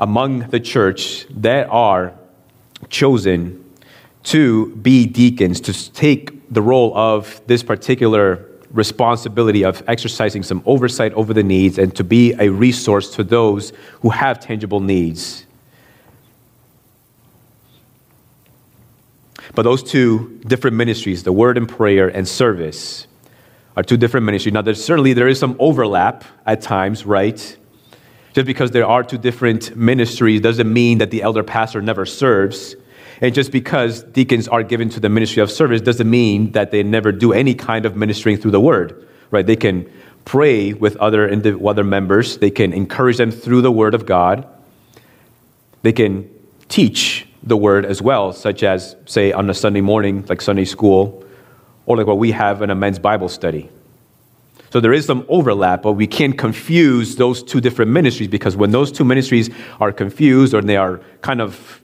among 0.00 0.40
the 0.48 0.58
church 0.58 1.26
that 1.28 1.68
are 1.68 2.14
chosen 2.88 3.62
to 4.24 4.74
be 4.76 5.06
deacons, 5.06 5.60
to 5.60 5.92
take 5.92 6.52
the 6.52 6.62
role 6.62 6.96
of 6.96 7.40
this 7.46 7.62
particular 7.62 8.46
responsibility 8.70 9.64
of 9.64 9.82
exercising 9.86 10.42
some 10.42 10.62
oversight 10.64 11.12
over 11.12 11.34
the 11.34 11.42
needs 11.42 11.78
and 11.78 11.94
to 11.94 12.04
be 12.04 12.32
a 12.38 12.48
resource 12.48 13.14
to 13.16 13.22
those 13.22 13.72
who 14.00 14.10
have 14.10 14.40
tangible 14.40 14.80
needs. 14.80 15.46
But 19.54 19.62
those 19.62 19.82
two 19.82 20.40
different 20.46 20.76
ministries, 20.76 21.22
the 21.22 21.32
word 21.32 21.56
and 21.56 21.68
prayer 21.68 22.08
and 22.08 22.26
service, 22.26 23.06
are 23.76 23.82
two 23.82 23.96
different 23.96 24.24
ministries. 24.24 24.54
Now, 24.54 24.62
there's, 24.62 24.82
certainly 24.82 25.12
there 25.12 25.28
is 25.28 25.38
some 25.38 25.56
overlap 25.58 26.24
at 26.46 26.62
times, 26.62 27.04
right? 27.04 27.56
Just 28.32 28.46
because 28.46 28.70
there 28.70 28.86
are 28.86 29.02
two 29.02 29.18
different 29.18 29.76
ministries 29.76 30.40
doesn't 30.40 30.70
mean 30.72 30.98
that 30.98 31.10
the 31.10 31.22
elder 31.22 31.42
pastor 31.42 31.82
never 31.82 32.06
serves. 32.06 32.74
And 33.20 33.34
just 33.34 33.50
because 33.50 34.02
deacons 34.02 34.48
are 34.48 34.62
given 34.62 34.88
to 34.90 35.00
the 35.00 35.08
ministry 35.08 35.42
of 35.42 35.50
service 35.50 35.80
doesn't 35.80 36.08
mean 36.08 36.52
that 36.52 36.70
they 36.70 36.82
never 36.82 37.12
do 37.12 37.32
any 37.32 37.54
kind 37.54 37.86
of 37.86 37.96
ministering 37.96 38.36
through 38.36 38.50
the 38.50 38.60
word, 38.60 39.06
right? 39.30 39.46
They 39.46 39.56
can 39.56 39.90
pray 40.24 40.72
with 40.72 40.96
other, 40.96 41.30
other 41.66 41.84
members, 41.84 42.38
they 42.38 42.50
can 42.50 42.72
encourage 42.72 43.16
them 43.16 43.30
through 43.30 43.62
the 43.62 43.70
word 43.70 43.94
of 43.94 44.04
God, 44.04 44.46
they 45.82 45.92
can 45.92 46.28
teach 46.68 47.26
the 47.42 47.56
word 47.56 47.86
as 47.86 48.02
well, 48.02 48.32
such 48.32 48.62
as, 48.64 48.96
say, 49.06 49.32
on 49.32 49.48
a 49.48 49.54
Sunday 49.54 49.80
morning, 49.80 50.26
like 50.28 50.42
Sunday 50.42 50.64
school, 50.64 51.24
or 51.86 51.96
like 51.96 52.06
what 52.06 52.18
we 52.18 52.32
have 52.32 52.62
in 52.62 52.70
a 52.70 52.74
men's 52.74 52.98
Bible 52.98 53.28
study. 53.28 53.70
So 54.70 54.80
there 54.80 54.92
is 54.92 55.06
some 55.06 55.24
overlap, 55.28 55.82
but 55.82 55.92
we 55.92 56.06
can't 56.06 56.36
confuse 56.36 57.16
those 57.16 57.42
two 57.42 57.60
different 57.60 57.90
ministries 57.92 58.28
because 58.28 58.56
when 58.56 58.72
those 58.72 58.92
two 58.92 59.04
ministries 59.04 59.48
are 59.80 59.92
confused 59.92 60.52
or 60.52 60.60
they 60.60 60.76
are 60.76 61.00
kind 61.22 61.40
of 61.40 61.80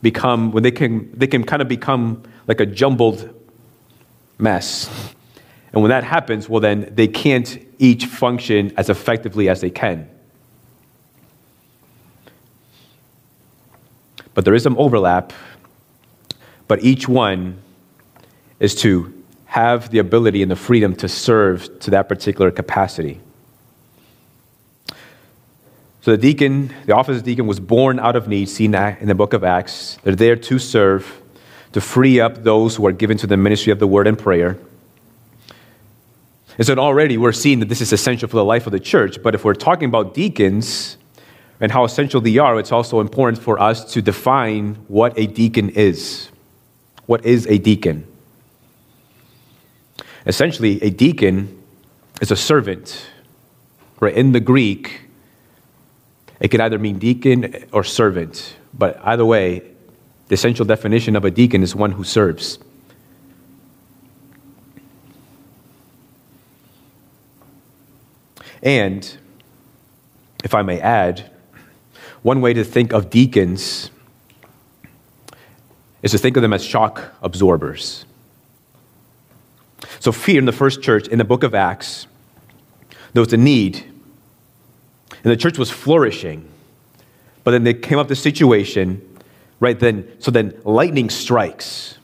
become, 0.00 0.50
when 0.50 0.62
they 0.62 0.70
can, 0.70 1.10
they 1.16 1.26
can 1.26 1.44
kind 1.44 1.62
of 1.62 1.68
become 1.68 2.22
like 2.48 2.58
a 2.58 2.66
jumbled 2.66 3.32
mess. 4.38 5.14
And 5.72 5.82
when 5.82 5.90
that 5.90 6.04
happens, 6.04 6.48
well, 6.48 6.60
then 6.60 6.90
they 6.94 7.06
can't 7.06 7.58
each 7.78 8.06
function 8.06 8.72
as 8.76 8.90
effectively 8.90 9.48
as 9.48 9.60
they 9.60 9.70
can. 9.70 10.08
But 14.34 14.44
there 14.44 14.54
is 14.54 14.62
some 14.62 14.78
overlap, 14.78 15.32
but 16.66 16.82
each 16.82 17.06
one 17.06 17.58
is 18.58 18.74
to 18.76 19.21
have 19.52 19.90
the 19.90 19.98
ability 19.98 20.40
and 20.40 20.50
the 20.50 20.56
freedom 20.56 20.96
to 20.96 21.06
serve 21.06 21.78
to 21.78 21.90
that 21.90 22.08
particular 22.08 22.50
capacity. 22.50 23.20
So 26.00 26.12
the 26.12 26.16
deacon, 26.16 26.74
the 26.86 26.94
office 26.94 27.18
of 27.18 27.22
deacon 27.24 27.46
was 27.46 27.60
born 27.60 28.00
out 28.00 28.16
of 28.16 28.26
need, 28.26 28.48
seen 28.48 28.74
in 28.74 29.08
the 29.08 29.14
book 29.14 29.34
of 29.34 29.44
Acts. 29.44 29.98
They're 30.04 30.14
there 30.14 30.36
to 30.36 30.58
serve, 30.58 31.20
to 31.72 31.82
free 31.82 32.18
up 32.18 32.44
those 32.44 32.76
who 32.76 32.86
are 32.86 32.92
given 32.92 33.18
to 33.18 33.26
the 33.26 33.36
ministry 33.36 33.70
of 33.72 33.78
the 33.78 33.86
word 33.86 34.06
and 34.06 34.18
prayer. 34.18 34.58
And 36.56 36.66
so 36.66 36.74
already 36.76 37.18
we're 37.18 37.32
seeing 37.32 37.58
that 37.58 37.68
this 37.68 37.82
is 37.82 37.92
essential 37.92 38.30
for 38.30 38.36
the 38.36 38.44
life 38.46 38.66
of 38.66 38.72
the 38.72 38.80
church. 38.80 39.22
But 39.22 39.34
if 39.34 39.44
we're 39.44 39.52
talking 39.52 39.86
about 39.86 40.14
deacons 40.14 40.96
and 41.60 41.70
how 41.70 41.84
essential 41.84 42.22
they 42.22 42.38
are, 42.38 42.58
it's 42.58 42.72
also 42.72 43.00
important 43.00 43.42
for 43.42 43.60
us 43.60 43.92
to 43.92 44.00
define 44.00 44.76
what 44.88 45.12
a 45.18 45.26
deacon 45.26 45.68
is. 45.68 46.30
What 47.04 47.26
is 47.26 47.46
a 47.48 47.58
deacon? 47.58 48.06
Essentially, 50.26 50.82
a 50.82 50.90
deacon 50.90 51.62
is 52.20 52.30
a 52.30 52.36
servant. 52.36 53.06
Right? 54.00 54.14
In 54.14 54.32
the 54.32 54.40
Greek, 54.40 55.02
it 56.40 56.48
could 56.48 56.60
either 56.60 56.78
mean 56.78 56.98
deacon 56.98 57.64
or 57.72 57.84
servant, 57.84 58.56
but 58.74 59.00
either 59.04 59.24
way, 59.24 59.62
the 60.28 60.34
essential 60.34 60.64
definition 60.64 61.14
of 61.14 61.24
a 61.24 61.30
deacon 61.30 61.62
is 61.62 61.74
one 61.74 61.92
who 61.92 62.04
serves. 62.04 62.58
And, 68.62 69.16
if 70.44 70.54
I 70.54 70.62
may 70.62 70.80
add, 70.80 71.30
one 72.22 72.40
way 72.40 72.54
to 72.54 72.64
think 72.64 72.92
of 72.92 73.10
deacons 73.10 73.90
is 76.02 76.12
to 76.12 76.18
think 76.18 76.36
of 76.36 76.42
them 76.42 76.52
as 76.52 76.64
shock 76.64 77.14
absorbers. 77.22 78.04
So, 80.02 80.10
fear 80.10 80.40
in 80.40 80.46
the 80.46 80.52
first 80.52 80.82
church 80.82 81.06
in 81.06 81.18
the 81.18 81.24
book 81.24 81.44
of 81.44 81.54
Acts, 81.54 82.08
there 83.12 83.20
was 83.20 83.32
a 83.32 83.36
need 83.36 83.84
and 85.22 85.30
the 85.30 85.36
church 85.36 85.58
was 85.58 85.70
flourishing. 85.70 86.44
But 87.44 87.52
then 87.52 87.62
they 87.62 87.72
came 87.72 88.00
up 88.00 88.08
the 88.08 88.16
situation, 88.16 89.00
right 89.60 89.78
then, 89.78 90.10
so 90.18 90.32
then 90.32 90.60
lightning 90.64 91.08
strikes. 91.08 91.98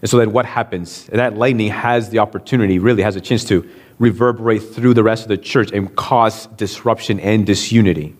And 0.00 0.10
so 0.10 0.18
then 0.18 0.32
what 0.32 0.46
happens? 0.46 1.06
That 1.06 1.36
lightning 1.36 1.70
has 1.70 2.10
the 2.10 2.18
opportunity, 2.18 2.80
really 2.80 3.04
has 3.04 3.14
a 3.14 3.20
chance 3.20 3.44
to 3.44 3.70
reverberate 4.00 4.74
through 4.74 4.94
the 4.94 5.04
rest 5.04 5.22
of 5.22 5.28
the 5.28 5.38
church 5.38 5.70
and 5.70 5.94
cause 5.94 6.46
disruption 6.46 7.20
and 7.20 7.46
disunity. 7.46 8.16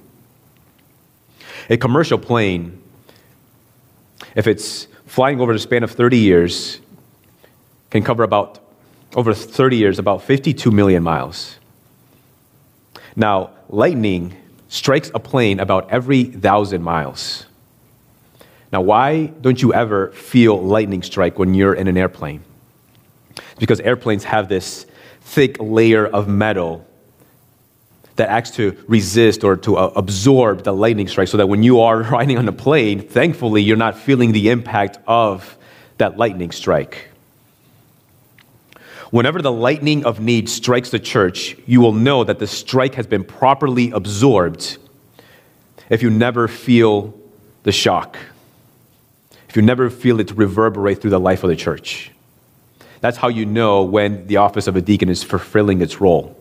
A 1.70 1.76
commercial 1.76 2.18
plane, 2.18 2.80
if 4.36 4.46
it's 4.46 4.86
flying 5.06 5.40
over 5.40 5.52
the 5.52 5.58
span 5.58 5.82
of 5.82 5.90
30 5.90 6.16
years, 6.16 6.80
can 7.90 8.02
cover 8.02 8.22
about, 8.22 8.58
over 9.14 9.34
30 9.34 9.76
years, 9.76 9.98
about 9.98 10.22
52 10.22 10.70
million 10.70 11.02
miles. 11.02 11.56
Now, 13.16 13.50
lightning 13.68 14.36
strikes 14.68 15.10
a 15.14 15.18
plane 15.18 15.58
about 15.58 15.90
every 15.90 16.24
thousand 16.24 16.82
miles. 16.82 17.46
Now, 18.72 18.80
why 18.82 19.26
don't 19.26 19.60
you 19.60 19.74
ever 19.74 20.12
feel 20.12 20.62
lightning 20.62 21.02
strike 21.02 21.38
when 21.38 21.54
you're 21.54 21.74
in 21.74 21.88
an 21.88 21.96
airplane? 21.96 22.44
Because 23.58 23.80
airplanes 23.80 24.24
have 24.24 24.48
this 24.48 24.86
thick 25.22 25.56
layer 25.60 26.06
of 26.06 26.28
metal 26.28 26.86
that 28.14 28.28
acts 28.28 28.52
to 28.52 28.76
resist 28.86 29.42
or 29.42 29.56
to 29.56 29.76
uh, 29.76 29.92
absorb 29.96 30.62
the 30.62 30.72
lightning 30.72 31.08
strike 31.08 31.26
so 31.26 31.36
that 31.36 31.48
when 31.48 31.62
you 31.62 31.80
are 31.80 32.02
riding 32.10 32.38
on 32.38 32.46
a 32.46 32.52
plane, 32.52 33.00
thankfully, 33.00 33.62
you're 33.62 33.76
not 33.76 33.98
feeling 33.98 34.32
the 34.32 34.50
impact 34.50 34.98
of 35.06 35.58
that 35.98 36.16
lightning 36.16 36.52
strike. 36.52 37.09
Whenever 39.10 39.42
the 39.42 39.50
lightning 39.50 40.04
of 40.04 40.20
need 40.20 40.48
strikes 40.48 40.90
the 40.90 40.98
church, 40.98 41.56
you 41.66 41.80
will 41.80 41.92
know 41.92 42.22
that 42.22 42.38
the 42.38 42.46
strike 42.46 42.94
has 42.94 43.06
been 43.06 43.24
properly 43.24 43.90
absorbed 43.90 44.78
if 45.88 46.02
you 46.02 46.10
never 46.10 46.46
feel 46.46 47.12
the 47.64 47.72
shock, 47.72 48.16
if 49.48 49.56
you 49.56 49.62
never 49.62 49.90
feel 49.90 50.20
it 50.20 50.30
reverberate 50.30 51.00
through 51.00 51.10
the 51.10 51.18
life 51.18 51.42
of 51.42 51.50
the 51.50 51.56
church. 51.56 52.12
That's 53.00 53.16
how 53.16 53.28
you 53.28 53.46
know 53.46 53.82
when 53.82 54.28
the 54.28 54.36
office 54.36 54.68
of 54.68 54.76
a 54.76 54.80
deacon 54.80 55.08
is 55.08 55.24
fulfilling 55.24 55.80
its 55.80 56.00
role. 56.00 56.36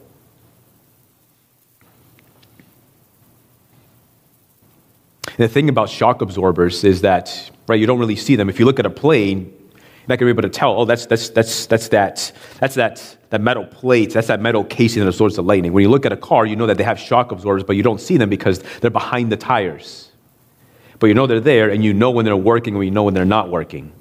The 5.37 5.47
thing 5.47 5.69
about 5.69 5.89
shock 5.89 6.21
absorbers 6.21 6.83
is 6.83 7.01
that, 7.01 7.49
right, 7.67 7.79
you 7.79 7.87
don't 7.87 7.97
really 7.97 8.17
see 8.17 8.35
them. 8.35 8.49
If 8.49 8.59
you 8.59 8.65
look 8.65 8.77
at 8.77 8.85
a 8.85 8.89
plane, 8.89 9.53
going 10.17 10.27
to 10.29 10.33
be 10.33 10.39
able 10.39 10.49
to 10.49 10.59
tell, 10.59 10.79
oh, 10.79 10.85
that's, 10.85 11.05
that's, 11.05 11.29
that's, 11.29 11.67
that's, 11.67 11.87
that, 11.89 12.31
that's 12.59 12.75
that, 12.75 13.17
that 13.29 13.41
metal 13.41 13.65
plate, 13.65 14.13
that's 14.13 14.27
that 14.27 14.41
metal 14.41 14.63
casing 14.63 15.01
that 15.03 15.07
absorbs 15.07 15.35
the 15.35 15.43
lightning. 15.43 15.71
When 15.71 15.83
you 15.83 15.89
look 15.89 16.05
at 16.05 16.11
a 16.11 16.17
car, 16.17 16.45
you 16.45 16.55
know 16.55 16.65
that 16.65 16.77
they 16.77 16.83
have 16.83 16.99
shock 16.99 17.31
absorbers, 17.31 17.63
but 17.63 17.75
you 17.75 17.83
don't 17.83 18.01
see 18.01 18.17
them 18.17 18.29
because 18.29 18.59
they're 18.81 18.89
behind 18.89 19.31
the 19.31 19.37
tires. 19.37 20.11
But 20.97 21.07
you 21.07 21.13
know 21.13 21.27
they're 21.27 21.39
there, 21.39 21.69
and 21.69 21.83
you 21.83 21.93
know 21.93 22.09
when 22.11 22.25
they're 22.25 22.35
working 22.35 22.75
and 22.75 22.83
you 22.83 22.91
know 22.91 23.03
when 23.03 23.13
they're 23.13 23.23
not 23.23 23.49
working. 23.49 23.91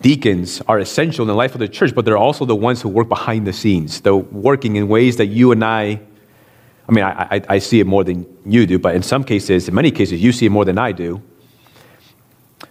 Deacons 0.00 0.62
are 0.66 0.78
essential 0.78 1.22
in 1.22 1.28
the 1.28 1.34
life 1.34 1.54
of 1.54 1.58
the 1.58 1.68
church, 1.68 1.94
but 1.94 2.06
they're 2.06 2.16
also 2.16 2.46
the 2.46 2.56
ones 2.56 2.80
who 2.80 2.88
work 2.88 3.08
behind 3.08 3.46
the 3.46 3.52
scenes. 3.52 4.00
They're 4.00 4.16
working 4.16 4.76
in 4.76 4.88
ways 4.88 5.16
that 5.18 5.26
you 5.26 5.52
and 5.52 5.62
I, 5.62 6.00
I 6.88 6.92
mean, 6.92 7.04
I, 7.04 7.28
I, 7.30 7.42
I 7.50 7.58
see 7.58 7.80
it 7.80 7.86
more 7.86 8.02
than 8.02 8.26
you 8.46 8.66
do, 8.66 8.78
but 8.78 8.94
in 8.94 9.02
some 9.02 9.24
cases, 9.24 9.68
in 9.68 9.74
many 9.74 9.90
cases, 9.90 10.22
you 10.22 10.32
see 10.32 10.46
it 10.46 10.50
more 10.50 10.64
than 10.64 10.78
I 10.78 10.92
do 10.92 11.22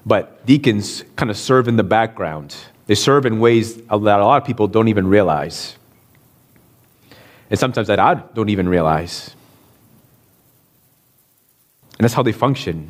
but 0.06 0.46
deacons 0.46 1.04
kind 1.16 1.30
of 1.30 1.38
serve 1.38 1.68
in 1.68 1.76
the 1.76 1.84
background. 1.84 2.56
They 2.88 2.96
serve 2.96 3.26
in 3.26 3.40
ways 3.40 3.78
that 3.78 3.92
a 3.92 3.98
lot 3.98 4.42
of 4.42 4.46
people 4.46 4.68
don't 4.68 4.88
even 4.88 5.08
realize. 5.08 5.76
And 7.50 7.60
sometimes 7.60 7.88
that 7.88 8.00
I 8.00 8.16
don't 8.16 8.50
even 8.50 8.70
realize. 8.70 9.36
And 11.98 12.04
that's 12.04 12.14
how 12.14 12.24
they 12.24 12.32
function, 12.32 12.90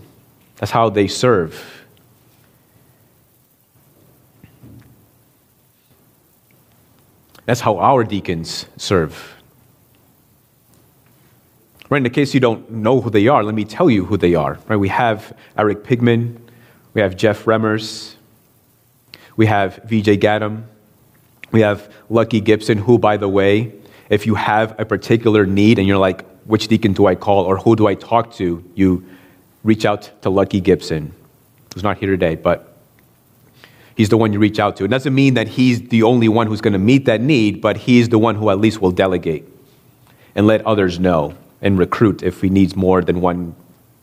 that's 0.57 0.71
how 0.71 0.89
they 0.89 1.07
serve. 1.07 1.75
That's 7.45 7.61
how 7.61 7.79
our 7.79 8.03
deacons 8.03 8.67
serve. 8.77 9.33
Right, 11.89 11.97
in 11.97 12.03
the 12.03 12.11
case 12.11 12.35
you 12.35 12.39
don't 12.39 12.69
know 12.69 13.01
who 13.01 13.09
they 13.09 13.27
are, 13.27 13.43
let 13.43 13.55
me 13.55 13.65
tell 13.65 13.89
you 13.89 14.05
who 14.05 14.17
they 14.17 14.35
are. 14.35 14.59
Right, 14.67 14.75
we 14.75 14.89
have 14.89 15.35
Eric 15.57 15.83
Pigman, 15.83 16.37
we 16.93 17.01
have 17.01 17.15
Jeff 17.15 17.45
Remmers. 17.45 18.15
We 19.35 19.45
have 19.45 19.77
VJ 19.85 20.19
Gaddam. 20.19 20.63
We 21.51 21.61
have 21.61 21.91
Lucky 22.09 22.41
Gibson, 22.41 22.77
who, 22.77 22.97
by 22.97 23.17
the 23.17 23.27
way, 23.27 23.73
if 24.09 24.25
you 24.25 24.35
have 24.35 24.79
a 24.79 24.85
particular 24.85 25.45
need 25.45 25.79
and 25.79 25.87
you're 25.87 25.97
like, 25.97 26.25
which 26.45 26.67
deacon 26.67 26.93
do 26.93 27.05
I 27.05 27.15
call 27.15 27.45
or 27.45 27.57
who 27.57 27.75
do 27.75 27.87
I 27.87 27.95
talk 27.95 28.33
to, 28.35 28.63
you 28.75 29.05
reach 29.63 29.85
out 29.85 30.09
to 30.23 30.29
Lucky 30.29 30.59
Gibson, 30.59 31.13
who's 31.73 31.83
not 31.83 31.97
here 31.97 32.09
today, 32.09 32.35
but 32.35 32.77
he's 33.95 34.09
the 34.09 34.17
one 34.17 34.33
you 34.33 34.39
reach 34.39 34.59
out 34.59 34.77
to. 34.77 34.85
It 34.85 34.87
doesn't 34.87 35.13
mean 35.13 35.35
that 35.35 35.47
he's 35.47 35.89
the 35.89 36.03
only 36.03 36.27
one 36.27 36.47
who's 36.47 36.61
going 36.61 36.73
to 36.73 36.79
meet 36.79 37.05
that 37.05 37.21
need, 37.21 37.61
but 37.61 37.77
he's 37.77 38.09
the 38.09 38.19
one 38.19 38.35
who 38.35 38.49
at 38.49 38.59
least 38.59 38.81
will 38.81 38.91
delegate 38.91 39.45
and 40.35 40.47
let 40.47 40.65
others 40.65 40.99
know 40.99 41.35
and 41.61 41.77
recruit 41.77 42.23
if 42.23 42.41
he 42.41 42.49
needs 42.49 42.75
more 42.75 43.01
than 43.01 43.21
one 43.21 43.55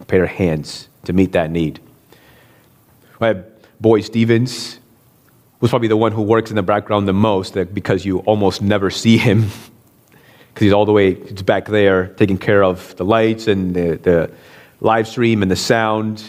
pair 0.07 0.25
of 0.25 0.31
hands 0.31 0.89
to 1.05 1.13
meet 1.13 1.33
that 1.33 1.51
need. 1.51 1.81
Right? 3.21 3.37
Boy 3.81 4.01
Stevens 4.01 4.79
was 5.61 5.71
probably 5.71 5.89
the 5.89 5.97
one 5.97 6.13
who 6.13 6.23
works 6.23 6.51
in 6.51 6.57
the 6.57 6.63
background 6.63 7.09
the 7.09 7.13
most 7.13 7.55
because 7.73 8.05
you 8.05 8.19
almost 8.21 8.61
never 8.61 8.91
see 8.91 9.17
him 9.17 9.43
because 10.49 10.65
he's 10.65 10.73
all 10.73 10.85
the 10.85 10.93
way 10.93 11.15
back 11.15 11.67
there 11.67 12.09
taking 12.09 12.39
care 12.39 12.63
of 12.63 12.95
the 12.97 13.05
lights 13.05 13.47
and 13.47 13.75
the, 13.75 13.97
the 13.97 14.31
live 14.81 15.09
stream 15.09 15.43
and 15.43 15.51
the 15.51 15.57
sound. 15.57 16.23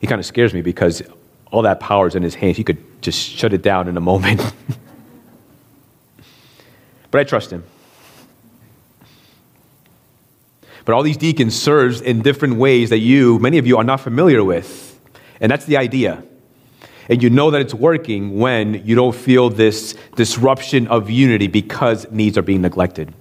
He 0.00 0.06
kind 0.06 0.18
of 0.18 0.26
scares 0.26 0.52
me 0.54 0.62
because 0.62 1.02
all 1.50 1.62
that 1.62 1.80
power 1.80 2.06
is 2.06 2.14
in 2.14 2.22
his 2.22 2.34
hands. 2.34 2.56
He 2.56 2.64
could 2.64 3.02
just 3.02 3.20
shut 3.20 3.52
it 3.52 3.62
down 3.62 3.88
in 3.88 3.96
a 3.96 4.00
moment. 4.00 4.40
but 7.10 7.20
I 7.20 7.24
trust 7.24 7.50
him. 7.50 7.64
But 10.84 10.94
all 10.94 11.02
these 11.02 11.16
deacons 11.16 11.54
serve 11.54 12.02
in 12.02 12.22
different 12.22 12.56
ways 12.56 12.90
that 12.90 12.98
you, 12.98 13.38
many 13.38 13.58
of 13.58 13.66
you, 13.66 13.76
are 13.76 13.84
not 13.84 14.00
familiar 14.00 14.42
with. 14.42 14.91
And 15.40 15.50
that's 15.50 15.64
the 15.64 15.76
idea. 15.76 16.22
And 17.08 17.22
you 17.22 17.30
know 17.30 17.50
that 17.50 17.60
it's 17.60 17.74
working 17.74 18.38
when 18.38 18.86
you 18.86 18.94
don't 18.94 19.14
feel 19.14 19.50
this 19.50 19.94
disruption 20.14 20.86
of 20.86 21.10
unity 21.10 21.46
because 21.46 22.10
needs 22.10 22.38
are 22.38 22.42
being 22.42 22.62
neglected. 22.62 23.12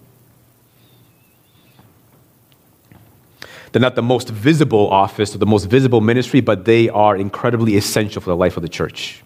They're 3.72 3.82
not 3.82 3.96
the 3.96 4.02
most 4.02 4.30
visible 4.30 4.90
office 4.90 5.34
or 5.34 5.38
the 5.38 5.46
most 5.46 5.66
visible 5.66 6.02
ministry, 6.02 6.42
but 6.42 6.66
they 6.66 6.90
are 6.90 7.16
incredibly 7.16 7.78
essential 7.78 8.22
for 8.22 8.30
the 8.30 8.36
life 8.36 8.58
of 8.58 8.64
the 8.64 8.70
church. 8.70 9.24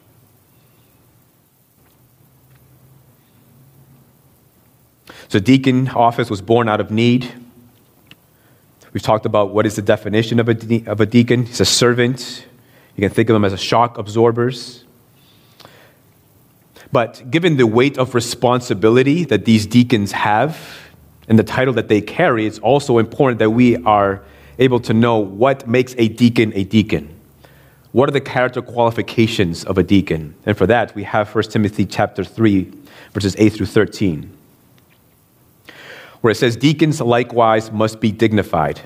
So, 5.28 5.40
deacon 5.40 5.90
office 5.90 6.30
was 6.30 6.42
born 6.42 6.70
out 6.70 6.80
of 6.80 6.92
need. 6.92 7.34
We've 8.94 9.02
talked 9.02 9.26
about 9.26 9.54
what 9.54 9.66
is 9.66 9.76
the 9.76 9.82
definition 9.82 10.40
of 10.40 10.48
a, 10.48 10.54
de- 10.54 10.86
of 10.86 11.02
a 11.02 11.06
deacon. 11.06 11.48
He's 11.48 11.60
a 11.60 11.66
servant. 11.66 12.46
You 12.96 13.02
can 13.02 13.10
think 13.10 13.30
of 13.30 13.34
them 13.34 13.46
as 13.46 13.60
shock 13.60 13.98
absorbers. 13.98 14.84
But 16.92 17.30
given 17.30 17.58
the 17.58 17.68
weight 17.68 17.98
of 17.98 18.16
responsibility 18.16 19.26
that 19.26 19.46
these 19.46 19.66
deacons 19.66 20.14
have 20.14 20.58
and 21.28 21.38
the 21.38 21.44
title 21.44 21.74
that 21.74 21.90
they 21.90 22.02
carry, 22.02 22.46
it's 22.46 22.60
also 22.60 22.98
important 22.98 23.40
that 23.40 23.50
we 23.50 23.76
are 23.84 24.24
able 24.60 24.80
to 24.82 24.94
know 24.94 25.18
what 25.18 25.68
makes 25.68 25.94
a 25.98 26.08
deacon 26.08 26.54
a 26.56 26.64
deacon. 26.64 27.12
What 27.92 28.10
are 28.10 28.14
the 28.14 28.22
character 28.22 28.62
qualifications 28.62 29.64
of 29.66 29.78
a 29.78 29.84
deacon? 29.84 30.36
And 30.46 30.58
for 30.58 30.68
that, 30.68 30.94
we 30.96 31.04
have 31.04 31.34
1 31.34 31.46
Timothy 31.46 31.86
chapter 31.86 32.24
3, 32.24 32.72
verses 33.14 33.36
8 33.38 33.50
through 33.50 33.66
13 33.68 34.36
where 36.26 36.32
it 36.32 36.36
says, 36.38 36.56
Deacons 36.56 37.00
likewise 37.00 37.72
must 37.72 38.00
be 38.00 38.12
dignified, 38.12 38.82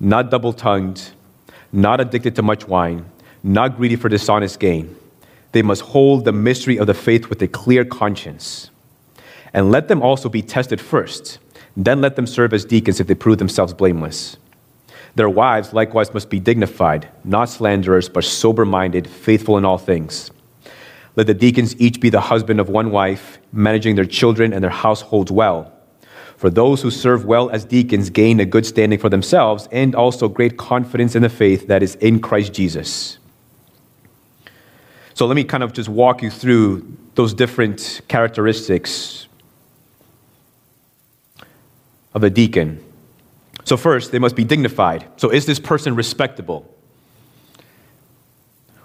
not 0.00 0.30
double 0.30 0.54
tongued, 0.54 1.10
not 1.70 2.00
addicted 2.00 2.34
to 2.34 2.40
much 2.40 2.66
wine, 2.66 3.04
not 3.42 3.76
greedy 3.76 3.96
for 3.96 4.08
dishonest 4.08 4.60
gain. 4.60 4.96
They 5.52 5.62
must 5.62 5.82
hold 5.82 6.24
the 6.24 6.32
mystery 6.32 6.78
of 6.78 6.86
the 6.86 6.94
faith 6.94 7.28
with 7.28 7.42
a 7.42 7.48
clear 7.48 7.84
conscience. 7.84 8.70
And 9.52 9.70
let 9.70 9.88
them 9.88 10.02
also 10.02 10.28
be 10.28 10.42
tested 10.42 10.80
first. 10.80 11.38
Then 11.76 12.00
let 12.00 12.16
them 12.16 12.26
serve 12.26 12.52
as 12.52 12.64
deacons 12.64 13.00
if 13.00 13.06
they 13.06 13.14
prove 13.14 13.38
themselves 13.38 13.74
blameless. 13.74 14.36
Their 15.14 15.28
wives 15.28 15.74
likewise 15.74 16.14
must 16.14 16.30
be 16.30 16.40
dignified, 16.40 17.08
not 17.22 17.50
slanderers, 17.50 18.08
but 18.08 18.24
sober 18.24 18.64
minded, 18.64 19.06
faithful 19.06 19.58
in 19.58 19.64
all 19.64 19.78
things. 19.78 20.30
Let 21.16 21.26
the 21.26 21.34
deacons 21.34 21.78
each 21.78 22.00
be 22.00 22.08
the 22.08 22.22
husband 22.22 22.60
of 22.60 22.70
one 22.70 22.90
wife, 22.90 23.38
managing 23.52 23.96
their 23.96 24.06
children 24.06 24.54
and 24.54 24.64
their 24.64 24.70
households 24.70 25.30
well. 25.30 25.70
For 26.38 26.48
those 26.48 26.80
who 26.80 26.90
serve 26.90 27.26
well 27.26 27.50
as 27.50 27.66
deacons 27.66 28.08
gain 28.08 28.40
a 28.40 28.46
good 28.46 28.64
standing 28.64 28.98
for 28.98 29.10
themselves 29.10 29.68
and 29.70 29.94
also 29.94 30.28
great 30.28 30.56
confidence 30.56 31.14
in 31.14 31.22
the 31.22 31.28
faith 31.28 31.66
that 31.66 31.82
is 31.82 31.94
in 31.96 32.20
Christ 32.20 32.54
Jesus. 32.54 33.18
So 35.22 35.28
let 35.28 35.36
me 35.36 35.44
kind 35.44 35.62
of 35.62 35.72
just 35.72 35.88
walk 35.88 36.20
you 36.20 36.30
through 36.32 36.96
those 37.14 37.32
different 37.32 38.00
characteristics 38.08 39.28
of 42.12 42.24
a 42.24 42.28
deacon. 42.28 42.84
So, 43.62 43.76
first, 43.76 44.10
they 44.10 44.18
must 44.18 44.34
be 44.34 44.42
dignified. 44.42 45.06
So, 45.18 45.30
is 45.30 45.46
this 45.46 45.60
person 45.60 45.94
respectable? 45.94 46.68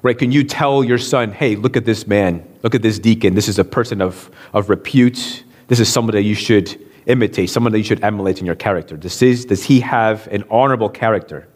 Right? 0.04 0.16
Can 0.16 0.32
you 0.32 0.44
tell 0.44 0.84
your 0.84 1.00
son, 1.00 1.32
hey, 1.32 1.56
look 1.56 1.76
at 1.76 1.86
this 1.86 2.06
man, 2.06 2.48
look 2.62 2.76
at 2.76 2.84
this 2.84 3.00
deacon. 3.00 3.34
This 3.34 3.48
is 3.48 3.58
a 3.58 3.66
person 3.66 4.00
of, 4.00 4.30
of 4.54 4.70
repute. 4.70 5.44
This 5.70 5.80
is 5.80 5.92
somebody 5.92 6.24
you 6.24 6.36
should 6.36 6.80
imitate, 7.08 7.50
someone 7.50 7.72
that 7.72 7.80
you 7.80 7.84
should 7.84 8.04
emulate 8.04 8.42
in 8.42 8.46
your 8.46 8.54
character. 8.54 8.96
This 8.96 9.24
is, 9.24 9.46
does 9.46 9.64
he 9.64 9.80
have 9.80 10.28
an 10.28 10.44
honorable 10.52 10.90
character? 10.90 11.48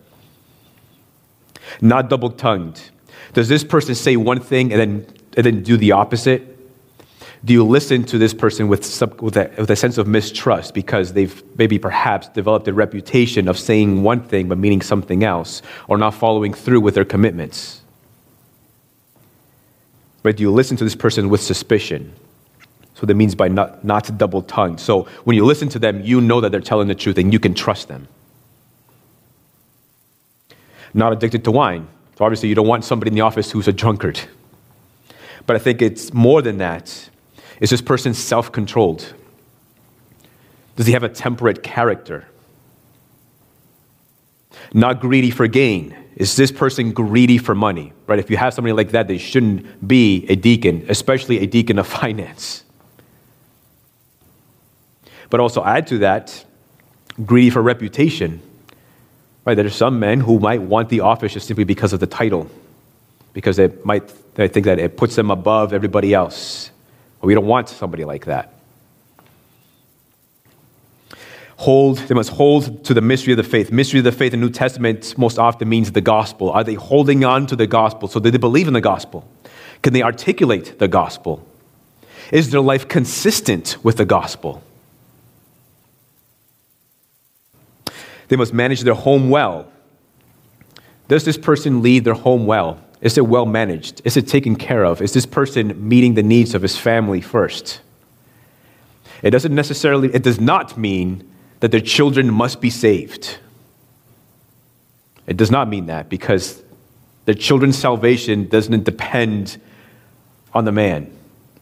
Not 1.81 2.09
double 2.09 2.31
tongued. 2.31 2.81
Does 3.33 3.47
this 3.47 3.63
person 3.63 3.95
say 3.95 4.17
one 4.17 4.39
thing 4.39 4.71
and 4.71 4.79
then, 4.79 5.05
and 5.37 5.45
then 5.45 5.63
do 5.63 5.77
the 5.77 5.93
opposite? 5.93 6.47
Do 7.43 7.53
you 7.53 7.63
listen 7.65 8.03
to 8.05 8.17
this 8.17 8.33
person 8.33 8.67
with, 8.67 8.85
some, 8.85 9.15
with, 9.17 9.35
a, 9.35 9.51
with 9.57 9.71
a 9.71 9.75
sense 9.75 9.97
of 9.97 10.07
mistrust 10.07 10.73
because 10.73 11.13
they've 11.13 11.43
maybe 11.57 11.79
perhaps 11.79 12.27
developed 12.29 12.67
a 12.67 12.73
reputation 12.73 13.47
of 13.47 13.57
saying 13.57 14.03
one 14.03 14.21
thing 14.21 14.47
but 14.47 14.57
meaning 14.57 14.81
something 14.81 15.23
else 15.23 15.61
or 15.87 15.97
not 15.97 16.13
following 16.13 16.53
through 16.53 16.81
with 16.81 16.93
their 16.93 17.05
commitments? 17.05 17.81
Right? 20.23 20.37
Do 20.37 20.43
you 20.43 20.51
listen 20.51 20.77
to 20.77 20.83
this 20.83 20.95
person 20.95 21.29
with 21.29 21.41
suspicion? 21.41 22.13
what 23.01 23.07
that 23.07 23.15
means 23.15 23.33
by 23.33 23.47
not, 23.47 23.83
not 23.83 24.15
double 24.17 24.43
tongued. 24.43 24.79
So 24.79 25.03
when 25.23 25.35
you 25.35 25.43
listen 25.43 25.69
to 25.69 25.79
them, 25.79 26.01
you 26.01 26.21
know 26.21 26.39
that 26.39 26.51
they're 26.51 26.61
telling 26.61 26.87
the 26.87 26.95
truth 26.95 27.17
and 27.17 27.33
you 27.33 27.39
can 27.39 27.55
trust 27.55 27.87
them. 27.87 28.07
Not 30.93 31.11
addicted 31.11 31.43
to 31.45 31.51
wine. 31.51 31.87
So 32.21 32.25
obviously, 32.25 32.49
you 32.49 32.55
don't 32.55 32.67
want 32.67 32.85
somebody 32.85 33.09
in 33.09 33.15
the 33.15 33.21
office 33.21 33.49
who's 33.49 33.67
a 33.67 33.73
drunkard. 33.73 34.19
But 35.47 35.55
I 35.55 35.59
think 35.59 35.81
it's 35.81 36.13
more 36.13 36.43
than 36.43 36.59
that. 36.59 37.09
Is 37.59 37.71
this 37.71 37.81
person 37.81 38.13
self 38.13 38.51
controlled? 38.51 39.15
Does 40.75 40.85
he 40.85 40.93
have 40.93 41.01
a 41.01 41.09
temperate 41.09 41.63
character? 41.63 42.27
Not 44.71 44.99
greedy 44.99 45.31
for 45.31 45.47
gain. 45.47 45.97
Is 46.15 46.35
this 46.35 46.51
person 46.51 46.91
greedy 46.91 47.39
for 47.39 47.55
money? 47.55 47.91
Right? 48.05 48.19
If 48.19 48.29
you 48.29 48.37
have 48.37 48.53
somebody 48.53 48.73
like 48.73 48.91
that, 48.91 49.07
they 49.07 49.17
shouldn't 49.17 49.87
be 49.87 50.27
a 50.29 50.35
deacon, 50.35 50.85
especially 50.89 51.39
a 51.39 51.47
deacon 51.47 51.79
of 51.79 51.87
finance. 52.01 52.63
But 55.31 55.39
also 55.39 55.65
add 55.65 55.87
to 55.87 55.97
that, 55.97 56.45
greedy 57.25 57.49
for 57.49 57.63
reputation. 57.63 58.43
Right? 59.45 59.55
There 59.55 59.65
are 59.65 59.69
some 59.69 59.99
men 59.99 60.19
who 60.19 60.39
might 60.39 60.61
want 60.61 60.89
the 60.89 60.99
office 60.99 61.33
just 61.33 61.47
simply 61.47 61.63
because 61.63 61.93
of 61.93 61.99
the 61.99 62.07
title, 62.07 62.49
because 63.33 63.57
they 63.57 63.69
might 63.83 64.03
they 64.35 64.47
think 64.47 64.65
that 64.65 64.79
it 64.79 64.97
puts 64.97 65.15
them 65.15 65.31
above 65.31 65.73
everybody 65.73 66.13
else. 66.13 66.71
We 67.21 67.33
don't 67.33 67.45
want 67.45 67.69
somebody 67.69 68.05
like 68.05 68.25
that. 68.25 68.53
Hold, 71.57 71.99
they 71.99 72.15
must 72.15 72.31
hold 72.31 72.85
to 72.85 72.93
the 72.95 73.01
mystery 73.01 73.33
of 73.33 73.37
the 73.37 73.43
faith. 73.43 73.71
Mystery 73.71 73.99
of 73.99 74.03
the 74.03 74.11
faith 74.11 74.33
in 74.33 74.39
the 74.39 74.47
New 74.47 74.51
Testament 74.51 75.15
most 75.15 75.37
often 75.37 75.69
means 75.69 75.91
the 75.91 76.01
gospel. 76.01 76.49
Are 76.49 76.63
they 76.63 76.73
holding 76.73 77.23
on 77.23 77.45
to 77.47 77.55
the 77.55 77.67
gospel? 77.67 78.07
So 78.07 78.19
do 78.19 78.31
they 78.31 78.39
believe 78.39 78.67
in 78.67 78.73
the 78.73 78.81
gospel? 78.81 79.27
Can 79.83 79.93
they 79.93 80.01
articulate 80.01 80.79
the 80.79 80.87
gospel? 80.87 81.45
Is 82.31 82.49
their 82.49 82.61
life 82.61 82.87
consistent 82.87 83.77
with 83.83 83.97
the 83.97 84.05
gospel? 84.05 84.63
They 88.31 88.37
must 88.37 88.53
manage 88.53 88.79
their 88.83 88.93
home 88.93 89.29
well. 89.29 89.69
Does 91.09 91.25
this 91.25 91.37
person 91.37 91.81
lead 91.81 92.05
their 92.05 92.13
home 92.13 92.45
well? 92.45 92.79
Is 93.01 93.17
it 93.17 93.27
well 93.27 93.45
managed? 93.45 94.01
Is 94.05 94.15
it 94.15 94.25
taken 94.25 94.55
care 94.55 94.85
of? 94.85 95.01
Is 95.01 95.11
this 95.11 95.25
person 95.25 95.89
meeting 95.89 96.13
the 96.13 96.23
needs 96.23 96.55
of 96.55 96.61
his 96.61 96.77
family 96.77 97.19
first? 97.19 97.81
It 99.21 99.31
doesn't 99.31 99.53
necessarily, 99.53 100.15
it 100.15 100.23
does 100.23 100.39
not 100.39 100.77
mean 100.77 101.29
that 101.59 101.71
their 101.71 101.81
children 101.81 102.33
must 102.33 102.61
be 102.61 102.69
saved. 102.69 103.37
It 105.27 105.35
does 105.35 105.51
not 105.51 105.67
mean 105.67 105.87
that 105.87 106.07
because 106.07 106.63
their 107.25 107.35
children's 107.35 107.77
salvation 107.77 108.47
doesn't 108.47 108.85
depend 108.85 109.61
on 110.53 110.63
the 110.63 110.71
man, 110.71 111.13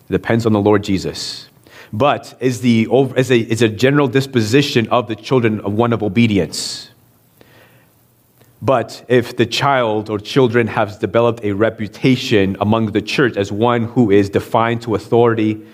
it 0.08 0.12
depends 0.12 0.45
on 0.45 0.53
the 0.53 0.62
Lord 0.62 0.84
Jesus 0.84 1.49
but 1.91 2.38
is, 2.39 2.62
the, 2.62 2.88
is, 3.17 3.32
a, 3.32 3.39
is 3.39 3.62
a 3.62 3.69
general 3.69 4.08
disposition 4.08 4.88
of 4.89 5.08
the 5.08 5.15
children 5.15 5.60
of 5.62 5.73
one 5.73 5.93
of 5.93 6.04
obedience. 6.04 6.89
But 8.62 9.06
if 9.08 9.38
the 9.38 9.45
child 9.45 10.10
or 10.10 10.19
children 10.19 10.67
have 10.67 10.99
developed 10.99 11.43
a 11.43 11.54
reputation 11.54 12.58
among 12.60 12.91
the 12.91 13.02
church 13.02 13.38
as 13.38 13.52
one 13.52 13.86
who 13.86 14.12
is 14.12 14.30
defiant 14.30 14.84
to 14.84 14.95
authority, 14.95 15.65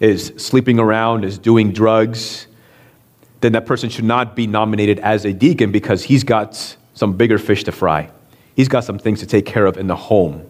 is 0.00 0.32
sleeping 0.36 0.78
around, 0.78 1.24
is 1.24 1.38
doing 1.38 1.72
drugs, 1.72 2.46
then 3.40 3.52
that 3.52 3.66
person 3.66 3.90
should 3.90 4.04
not 4.04 4.34
be 4.34 4.46
nominated 4.46 4.98
as 5.00 5.24
a 5.24 5.32
deacon 5.32 5.70
because 5.70 6.02
he's 6.02 6.24
got 6.24 6.76
some 6.94 7.12
bigger 7.12 7.38
fish 7.38 7.62
to 7.64 7.72
fry. 7.72 8.10
He's 8.56 8.68
got 8.68 8.84
some 8.84 8.98
things 8.98 9.20
to 9.20 9.26
take 9.26 9.44
care 9.44 9.66
of 9.66 9.76
in 9.76 9.86
the 9.86 9.96
home 9.96 10.48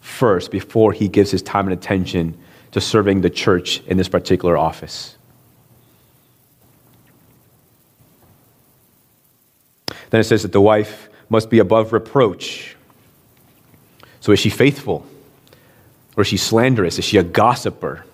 first 0.00 0.50
before 0.50 0.92
he 0.92 1.08
gives 1.08 1.30
his 1.30 1.42
time 1.42 1.66
and 1.66 1.72
attention 1.72 2.36
to 2.74 2.80
serving 2.80 3.20
the 3.20 3.30
church 3.30 3.80
in 3.86 3.96
this 3.96 4.08
particular 4.08 4.58
office. 4.58 5.16
Then 10.10 10.20
it 10.20 10.24
says 10.24 10.42
that 10.42 10.50
the 10.50 10.60
wife 10.60 11.08
must 11.28 11.50
be 11.50 11.60
above 11.60 11.92
reproach. 11.92 12.74
So 14.18 14.32
is 14.32 14.40
she 14.40 14.50
faithful? 14.50 15.06
Or 16.16 16.22
is 16.22 16.26
she 16.26 16.36
slanderous? 16.36 16.98
Is 16.98 17.04
she 17.04 17.16
a 17.16 17.22
gossiper? 17.22 18.04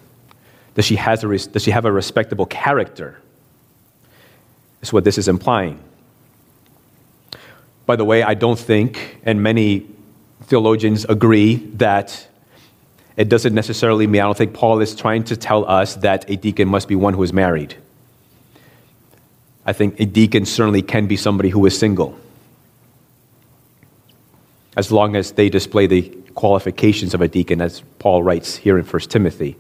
Does 0.74 0.84
she, 0.84 0.96
has 0.96 1.24
a, 1.24 1.38
does 1.48 1.62
she 1.62 1.70
have 1.70 1.86
a 1.86 1.92
respectable 1.92 2.44
character? 2.44 3.18
That's 4.82 4.92
what 4.92 5.04
this 5.04 5.16
is 5.16 5.26
implying. 5.26 5.82
By 7.86 7.96
the 7.96 8.04
way, 8.04 8.22
I 8.22 8.34
don't 8.34 8.58
think, 8.58 9.20
and 9.24 9.42
many 9.42 9.86
theologians 10.42 11.06
agree, 11.06 11.56
that 11.76 12.28
it 13.16 13.28
doesn't 13.28 13.54
necessarily 13.54 14.06
mean, 14.06 14.22
I 14.22 14.24
don't 14.24 14.36
think 14.36 14.54
Paul 14.54 14.80
is 14.80 14.94
trying 14.94 15.24
to 15.24 15.36
tell 15.36 15.64
us 15.64 15.96
that 15.96 16.28
a 16.30 16.36
deacon 16.36 16.68
must 16.68 16.88
be 16.88 16.96
one 16.96 17.14
who 17.14 17.22
is 17.22 17.32
married. 17.32 17.76
I 19.66 19.72
think 19.72 20.00
a 20.00 20.06
deacon 20.06 20.46
certainly 20.46 20.82
can 20.82 21.06
be 21.06 21.16
somebody 21.16 21.50
who 21.50 21.64
is 21.66 21.78
single, 21.78 22.18
as 24.76 24.90
long 24.90 25.16
as 25.16 25.32
they 25.32 25.48
display 25.48 25.86
the 25.86 26.02
qualifications 26.34 27.12
of 27.14 27.20
a 27.20 27.28
deacon, 27.28 27.60
as 27.60 27.82
Paul 27.98 28.22
writes 28.22 28.56
here 28.56 28.78
in 28.78 28.84
1 28.84 29.00
Timothy. 29.02 29.56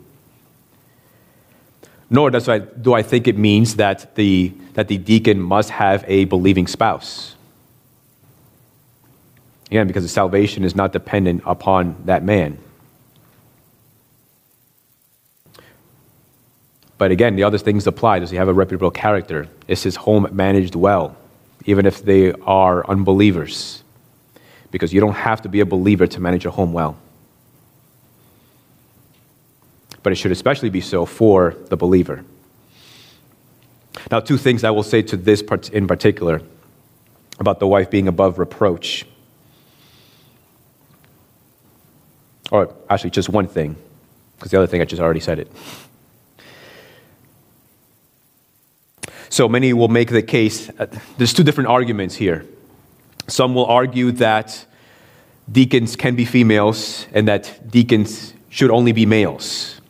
Nor 2.08 2.30
does 2.30 2.48
I, 2.48 2.58
do 2.58 2.94
I 2.94 3.02
think 3.02 3.28
it 3.28 3.36
means 3.38 3.76
that 3.76 4.14
the, 4.16 4.52
that 4.74 4.88
the 4.88 4.98
deacon 4.98 5.40
must 5.40 5.70
have 5.70 6.04
a 6.08 6.24
believing 6.24 6.66
spouse. 6.66 7.36
Again, 9.66 9.86
because 9.86 10.02
the 10.02 10.08
salvation 10.08 10.64
is 10.64 10.74
not 10.74 10.92
dependent 10.92 11.42
upon 11.46 11.94
that 12.06 12.24
man. 12.24 12.58
But 17.00 17.10
again, 17.10 17.34
the 17.34 17.44
other 17.44 17.56
things 17.56 17.86
apply. 17.86 18.18
Does 18.18 18.28
he 18.28 18.36
have 18.36 18.48
a 18.48 18.52
reputable 18.52 18.90
character? 18.90 19.48
Is 19.66 19.82
his 19.82 19.96
home 19.96 20.28
managed 20.32 20.74
well, 20.74 21.16
even 21.64 21.86
if 21.86 22.04
they 22.04 22.32
are 22.32 22.86
unbelievers? 22.90 23.82
Because 24.70 24.92
you 24.92 25.00
don't 25.00 25.14
have 25.14 25.40
to 25.40 25.48
be 25.48 25.60
a 25.60 25.64
believer 25.64 26.06
to 26.06 26.20
manage 26.20 26.44
your 26.44 26.52
home 26.52 26.74
well. 26.74 26.98
But 30.02 30.12
it 30.12 30.16
should 30.16 30.30
especially 30.30 30.68
be 30.68 30.82
so 30.82 31.06
for 31.06 31.56
the 31.70 31.76
believer. 31.78 32.22
Now, 34.10 34.20
two 34.20 34.36
things 34.36 34.62
I 34.62 34.70
will 34.70 34.82
say 34.82 35.00
to 35.00 35.16
this 35.16 35.42
part 35.42 35.70
in 35.70 35.86
particular 35.86 36.42
about 37.38 37.60
the 37.60 37.66
wife 37.66 37.88
being 37.88 38.08
above 38.08 38.38
reproach. 38.38 39.06
Or 42.50 42.74
actually, 42.90 43.08
just 43.08 43.30
one 43.30 43.48
thing, 43.48 43.76
because 44.36 44.50
the 44.50 44.58
other 44.58 44.66
thing 44.66 44.82
I 44.82 44.84
just 44.84 45.00
already 45.00 45.20
said 45.20 45.38
it. 45.38 45.50
So 49.30 49.48
many 49.48 49.72
will 49.72 49.88
make 49.88 50.10
the 50.10 50.22
case, 50.22 50.68
uh, 50.78 50.86
there's 51.16 51.32
two 51.32 51.44
different 51.44 51.70
arguments 51.70 52.16
here. 52.16 52.44
Some 53.28 53.54
will 53.54 53.66
argue 53.66 54.10
that 54.12 54.66
deacons 55.50 55.94
can 55.94 56.16
be 56.16 56.24
females 56.24 57.06
and 57.12 57.28
that 57.28 57.70
deacons 57.70 58.34
should 58.48 58.70
only 58.70 58.90
be 58.90 59.06
males. 59.06 59.80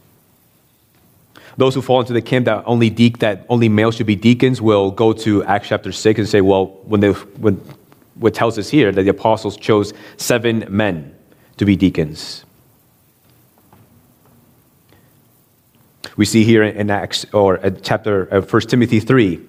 Those 1.56 1.74
who 1.74 1.82
fall 1.82 2.00
into 2.00 2.12
the 2.12 2.22
camp 2.22 2.44
that 2.44 2.62
only 2.66 2.90
de- 2.90 3.16
that 3.18 3.46
only 3.48 3.70
males 3.70 3.96
should 3.96 4.06
be 4.06 4.14
deacons 4.14 4.60
will 4.60 4.90
go 4.90 5.12
to 5.14 5.42
Acts 5.44 5.68
chapter 5.68 5.90
6 5.90 6.18
and 6.18 6.28
say, 6.28 6.42
well, 6.42 6.66
when, 6.84 7.00
they, 7.00 7.10
when 7.12 7.56
what 8.16 8.34
tells 8.34 8.58
us 8.58 8.68
here 8.68 8.92
that 8.92 9.02
the 9.02 9.10
apostles 9.10 9.56
chose 9.56 9.94
seven 10.18 10.66
men 10.68 11.14
to 11.56 11.64
be 11.64 11.76
deacons. 11.76 12.44
We 16.20 16.26
see 16.26 16.44
here 16.44 16.62
in 16.62 16.90
Acts 16.90 17.24
or 17.32 17.58
chapter 17.80 18.24
of 18.24 18.52
1 18.52 18.62
Timothy 18.68 19.00
3 19.00 19.40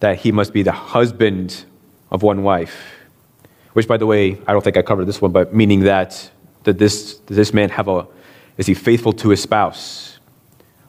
that 0.00 0.16
he 0.16 0.32
must 0.32 0.52
be 0.52 0.64
the 0.64 0.72
husband 0.72 1.64
of 2.10 2.24
one 2.24 2.42
wife. 2.42 2.76
Which, 3.72 3.86
by 3.86 3.96
the 3.96 4.04
way, 4.04 4.36
I 4.48 4.52
don't 4.52 4.64
think 4.64 4.76
I 4.76 4.82
covered 4.82 5.04
this 5.04 5.22
one, 5.22 5.30
but 5.30 5.54
meaning 5.54 5.82
that, 5.82 6.28
that 6.64 6.78
this, 6.78 7.18
does 7.18 7.36
this 7.36 7.54
man 7.54 7.68
have 7.70 7.86
a, 7.86 8.04
is 8.58 8.66
he 8.66 8.74
faithful 8.74 9.12
to 9.12 9.28
his 9.28 9.40
spouse? 9.40 10.18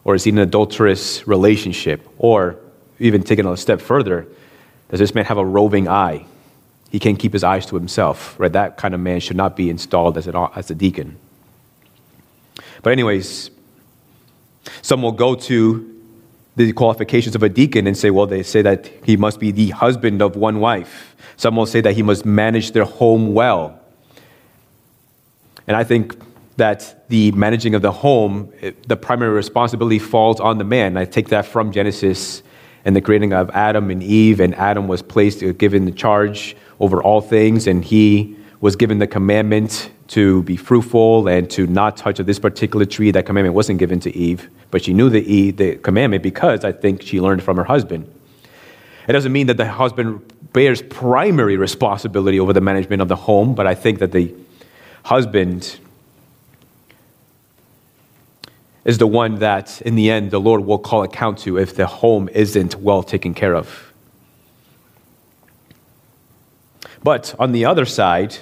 Or 0.04 0.16
is 0.16 0.24
he 0.24 0.32
in 0.32 0.40
an 0.40 0.48
adulterous 0.48 1.28
relationship? 1.28 2.02
Or, 2.18 2.56
even 2.98 3.22
taking 3.22 3.46
a 3.46 3.56
step 3.58 3.80
further, 3.80 4.26
does 4.90 5.00
this 5.00 5.14
man 5.14 5.26
have 5.26 5.38
a 5.38 5.46
roving 5.46 5.88
eye? 5.88 6.26
He 6.90 6.98
can't 6.98 7.20
keep 7.20 7.34
his 7.34 7.44
eyes 7.44 7.68
to 7.68 7.76
himself, 7.76 8.36
right? 8.40 8.52
That 8.52 8.78
kind 8.78 8.96
of 8.96 9.00
man 9.00 9.20
should 9.20 9.38
not 9.38 9.56
be 9.56 9.70
installed 9.70 10.18
as, 10.18 10.26
an, 10.26 10.36
as 10.56 10.72
a 10.72 10.76
deacon. 10.76 11.18
But, 12.82 12.94
anyways, 12.94 13.52
some 14.82 15.02
will 15.02 15.12
go 15.12 15.36
to 15.36 15.92
the 16.56 16.72
qualifications 16.74 17.36
of 17.36 17.44
a 17.44 17.50
deacon 17.50 17.86
and 17.88 17.98
say, 17.98 18.10
well, 18.10 18.26
they 18.26 18.44
say 18.44 18.62
that 18.62 18.90
he 19.04 19.18
must 19.18 19.40
be 19.40 19.52
the 19.52 19.72
husband 19.72 20.22
of 20.22 20.36
one 20.36 20.60
wife. 20.60 21.16
Some 21.38 21.56
will 21.56 21.66
say 21.66 21.82
that 21.82 21.96
he 21.96 22.02
must 22.02 22.26
manage 22.26 22.72
their 22.72 22.86
home 22.86 23.34
well. 23.34 23.80
And 25.68 25.76
I 25.76 25.84
think 25.84 26.16
that 26.58 27.10
the 27.10 27.32
managing 27.34 27.76
of 27.76 27.82
the 27.82 27.92
home, 27.92 28.52
the 28.88 28.96
primary 28.96 29.32
responsibility 29.32 30.00
falls 30.00 30.40
on 30.40 30.58
the 30.58 30.64
man. 30.64 30.96
I 30.96 31.06
take 31.06 31.30
that 31.30 31.46
from 31.46 31.72
Genesis 31.72 32.42
and 32.86 32.96
the 32.96 33.02
creating 33.02 33.34
of 33.34 33.50
Adam 33.50 33.90
and 33.90 34.02
Eve, 34.02 34.40
and 34.40 34.56
Adam 34.56 34.88
was 34.88 35.02
placed, 35.02 35.44
uh, 35.44 35.52
given 35.54 35.86
the 35.86 35.92
charge 35.92 36.56
over 36.80 37.02
all 37.02 37.20
things, 37.20 37.68
and 37.68 37.84
he 37.84 38.38
was 38.62 38.76
given 38.76 39.00
the 39.00 39.08
commandment 39.08 39.92
to 40.08 40.44
be 40.44 40.56
fruitful 40.56 41.28
and 41.28 41.50
to 41.52 41.68
not 41.68 41.98
touch 41.98 42.20
of 42.20 42.26
this 42.26 42.40
particular 42.40 42.86
tree. 42.86 43.12
That 43.12 43.26
commandment 43.26 43.56
wasn't 43.56 43.80
given 43.80 44.00
to 44.02 44.16
Eve, 44.16 44.50
but 44.72 44.84
she 44.84 44.94
knew 44.94 45.10
the, 45.10 45.52
the 45.52 45.76
commandment 45.78 46.24
because 46.24 46.64
I 46.64 46.72
think 46.72 47.02
she 47.02 47.20
learned 47.20 47.44
from 47.44 47.58
her 47.58 47.64
husband. 47.64 48.12
It 49.08 49.14
doesn't 49.14 49.32
mean 49.32 49.48
that 49.48 49.58
the 49.58 49.68
husband 49.68 50.22
bears 50.54 50.82
primary 50.82 51.58
responsibility 51.58 52.40
over 52.40 52.54
the 52.54 52.62
management 52.62 53.02
of 53.02 53.08
the 53.08 53.16
home, 53.16 53.56
but 53.56 53.68
I 53.68 53.76
think 53.76 54.00
that 54.00 54.12
the 54.12 54.34
husband 55.04 55.80
is 58.86 59.00
the 59.00 59.08
one 59.08 59.40
that, 59.40 59.82
in 59.82 59.96
the 59.96 60.10
end, 60.12 60.32
the 60.32 60.40
Lord 60.40 60.62
will 60.62 60.78
call 60.80 61.04
account 61.04 61.40
to 61.40 61.58
if 61.58 61.76
the 61.76 61.88
home 61.88 62.30
isn't 62.30 62.76
well 62.76 63.04
taken 63.04 63.34
care 63.34 63.56
of. 63.56 63.85
But 67.06 67.36
on 67.38 67.52
the 67.52 67.66
other 67.66 67.86
side, 67.86 68.36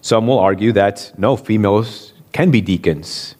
some 0.00 0.26
will 0.26 0.38
argue 0.38 0.72
that 0.72 1.12
no, 1.18 1.36
females 1.36 2.14
can 2.32 2.50
be 2.50 2.62
deacons. 2.62 3.34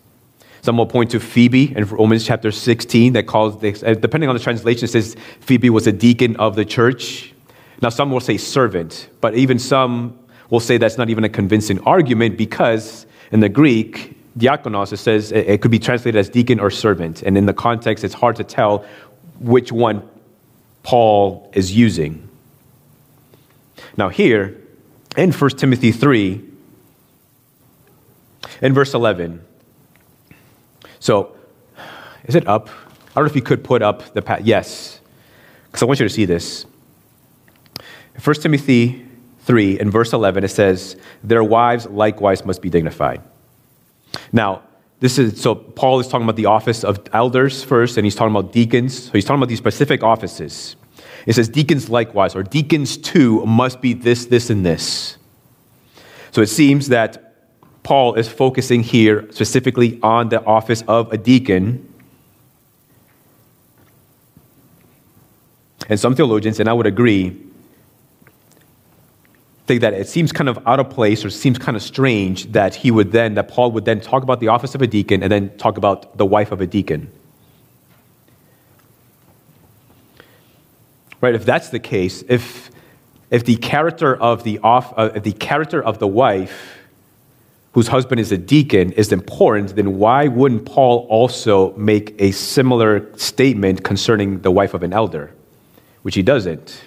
Some 0.61 0.76
will 0.76 0.85
point 0.85 1.11
to 1.12 1.20
Phoebe 1.20 1.74
in 1.74 1.87
Romans 1.87 2.26
chapter 2.26 2.53
16 2.53 3.14
that 3.14 3.26
calls, 3.26 3.59
this, 3.62 3.83
uh, 3.83 3.94
depending 3.94 4.29
on 4.29 4.37
the 4.37 4.42
translation, 4.42 4.85
it 4.85 4.88
says 4.88 5.16
Phoebe 5.40 5.70
was 5.70 5.87
a 5.87 5.92
deacon 5.92 6.37
of 6.37 6.55
the 6.55 6.66
church. 6.66 7.33
Now, 7.81 7.88
some 7.88 8.11
will 8.12 8.20
say 8.20 8.37
servant, 8.37 9.09
but 9.22 9.35
even 9.35 9.59
some 9.59 10.18
will 10.50 10.61
say 10.61 10.76
that's 10.76 10.98
not 10.98 11.09
even 11.09 11.24
a 11.24 11.31
convincing 11.31 11.81
argument 11.85 12.37
because 12.37 13.07
in 13.33 13.40
the 13.40 13.48
Greek, 13.48 14.18
diakonos, 14.37 14.92
it 14.92 14.98
says 14.98 15.33
it 15.33 15.62
could 15.62 15.70
be 15.70 15.79
translated 15.79 16.18
as 16.18 16.29
deacon 16.29 16.61
or 16.61 16.70
servant. 16.70 17.22
And 17.22 17.38
in 17.38 17.46
the 17.46 17.55
context, 17.55 18.05
it's 18.05 18.12
hard 18.12 18.37
to 18.37 18.44
tell 18.44 18.85
which 19.38 19.72
one 19.72 20.07
Paul 20.83 21.50
is 21.55 21.74
using. 21.74 22.30
Now, 23.97 24.09
here 24.09 24.61
in 25.16 25.33
1 25.33 25.51
Timothy 25.51 25.93
3, 25.93 26.45
in 28.62 28.75
verse 28.75 28.95
11. 28.95 29.45
So, 30.99 31.37
is 32.25 32.35
it 32.35 32.47
up? 32.47 32.69
I 32.69 33.14
don't 33.14 33.25
know 33.25 33.31
if 33.31 33.37
you 33.37 33.43
could 33.43 33.64
put 33.64 33.83
up 33.83 34.14
the 34.14 34.23
pat. 34.23 34.45
Yes, 34.45 35.01
because 35.66 35.83
I 35.83 35.87
want 35.87 36.01
you 36.01 36.07
to 36.07 36.14
see 36.14 36.25
this. 36.25 36.66
1 38.23 38.37
Timothy 38.37 39.07
3, 39.40 39.81
in 39.81 39.90
verse 39.90 40.12
11, 40.12 40.45
it 40.45 40.49
says, 40.49 40.97
Their 41.25 41.43
wives 41.43 41.87
likewise 41.87 42.45
must 42.45 42.61
be 42.61 42.69
dignified. 42.69 43.23
Now, 44.33 44.62
this 45.01 45.19
is 45.19 45.40
so 45.40 45.55
Paul 45.55 45.99
is 46.01 46.09
talking 46.09 46.25
about 46.25 46.37
the 46.37 46.47
office 46.47 46.85
of 46.85 47.01
elders 47.12 47.64
first, 47.64 47.97
and 47.97 48.05
he's 48.05 48.14
talking 48.14 48.37
about 48.37 48.53
deacons. 48.53 49.05
So 49.05 49.12
he's 49.12 49.25
talking 49.25 49.38
about 49.38 49.49
these 49.49 49.59
specific 49.59 50.03
offices. 50.03 50.77
It 51.27 51.35
says 51.35 51.49
deacons 51.49 51.89
likewise, 51.89 52.35
or 52.35 52.43
deacons 52.43 52.97
too 52.97 53.45
must 53.47 53.81
be 53.81 53.93
this, 53.93 54.27
this, 54.27 54.51
and 54.51 54.65
this. 54.65 55.17
So 56.31 56.41
it 56.41 56.49
seems 56.49 56.89
that 56.89 57.35
Paul 57.83 58.15
is 58.15 58.29
focusing 58.29 58.83
here 58.83 59.31
specifically 59.33 59.99
on 60.03 60.29
the 60.29 60.45
office 60.45 60.83
of 60.87 61.13
a 61.13 61.19
deacon. 61.19 61.87
And 65.89 65.99
some 65.99 66.15
theologians, 66.15 66.61
and 66.61 66.69
I 66.69 66.73
would 66.73 66.87
agree, 66.87 67.37
think 69.67 69.81
that 69.81 69.95
it 69.95 70.09
seems 70.09 70.33
kind 70.33 70.49
of 70.49 70.59
out 70.67 70.81
of 70.81 70.91
place 70.91 71.25
or 71.25 71.31
seems 71.31 71.59
kind 71.59 71.77
of 71.77 71.83
strange 71.83 72.47
that 72.53 72.75
he 72.75 72.91
would 72.91 73.13
then, 73.13 73.35
that 73.35 73.49
Paul 73.49 73.71
would 73.73 73.85
then 73.85 74.01
talk 74.01 74.23
about 74.23 74.41
the 74.41 74.49
office 74.49 74.75
of 74.75 74.83
a 74.83 74.87
deacon 74.87 75.23
and 75.23 75.31
then 75.31 75.57
talk 75.59 75.79
about 75.79 76.19
the 76.19 76.27
wife 76.27 76.51
of 76.51 76.61
a 76.61 76.67
deacon. 76.67 77.11
Right? 81.21 81.35
If 81.35 81.45
that's 81.45 81.69
the 81.69 81.79
case, 81.79 82.25
if, 82.29 82.71
if 83.31 83.45
the 83.45 83.57
character 83.57 84.17
of 84.17 84.45
the, 84.45 84.59
off, 84.61 84.93
uh, 84.97 85.09
the 85.09 85.33
character 85.33 85.83
of 85.83 85.99
the 85.99 86.07
wife 86.07 86.79
whose 87.73 87.89
husband 87.89 88.21
is 88.21 88.33
a 88.33 88.39
deacon 88.39 88.93
is 88.93 89.13
important, 89.13 89.77
then 89.77 89.99
why 89.99 90.27
wouldn't 90.27 90.65
Paul 90.65 91.07
also 91.09 91.75
make 91.77 92.21
a 92.21 92.33
similar 92.33 93.17
statement 93.17 93.85
concerning 93.85 94.41
the 94.41 94.51
wife 94.51 94.75
of 94.75 94.83
an 94.83 94.93
elder? 94.93 95.33
Which 96.03 96.15
he 96.15 96.23
doesn't. 96.23 96.83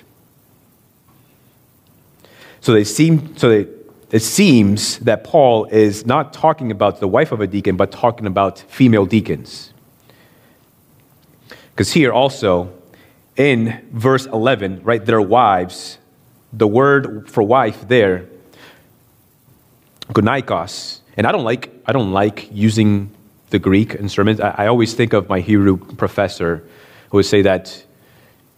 So 2.60 2.74
they 2.74 2.84
seem 2.84 3.38
so 3.38 3.50
they, 3.50 3.68
it 4.12 4.22
seems 4.22 5.00
that 5.00 5.24
Paul 5.24 5.66
is 5.66 6.06
not 6.06 6.34
talking 6.34 6.72
about 6.72 7.00
the 7.00 7.08
wife 7.08 7.32
of 7.32 7.42
a 7.42 7.48
deacon, 7.48 7.76
but 7.78 7.92
talking 7.92 8.28
about 8.28 8.60
female 8.60 9.06
deacons. 9.06 9.74
Because 11.72 11.92
here 11.92 12.14
also, 12.14 12.72
in 13.36 13.88
verse 13.92 14.26
11, 14.26 14.84
right, 14.84 15.04
their 15.04 15.22
wives, 15.22 15.98
the 16.52 16.68
word 16.68 17.30
for 17.30 17.44
wife 17.44 17.88
there, 17.88 18.28
gunaikos, 20.10 21.00
and 21.18 21.26
I 21.26 21.32
don't 21.32 21.44
like, 21.44 21.72
I 21.86 21.92
don't 21.92 22.12
like 22.12 22.50
using 22.52 23.10
the 23.50 23.60
Greek 23.60 23.96
in 23.96 24.10
sermons. 24.10 24.40
I, 24.40 24.50
I 24.50 24.68
always 24.68 24.94
think 24.94 25.14
of 25.14 25.30
my 25.30 25.40
Hebrew 25.40 25.78
professor 25.78 26.68
who 27.10 27.18
would 27.18 27.26
say 27.26 27.44
that 27.44 27.84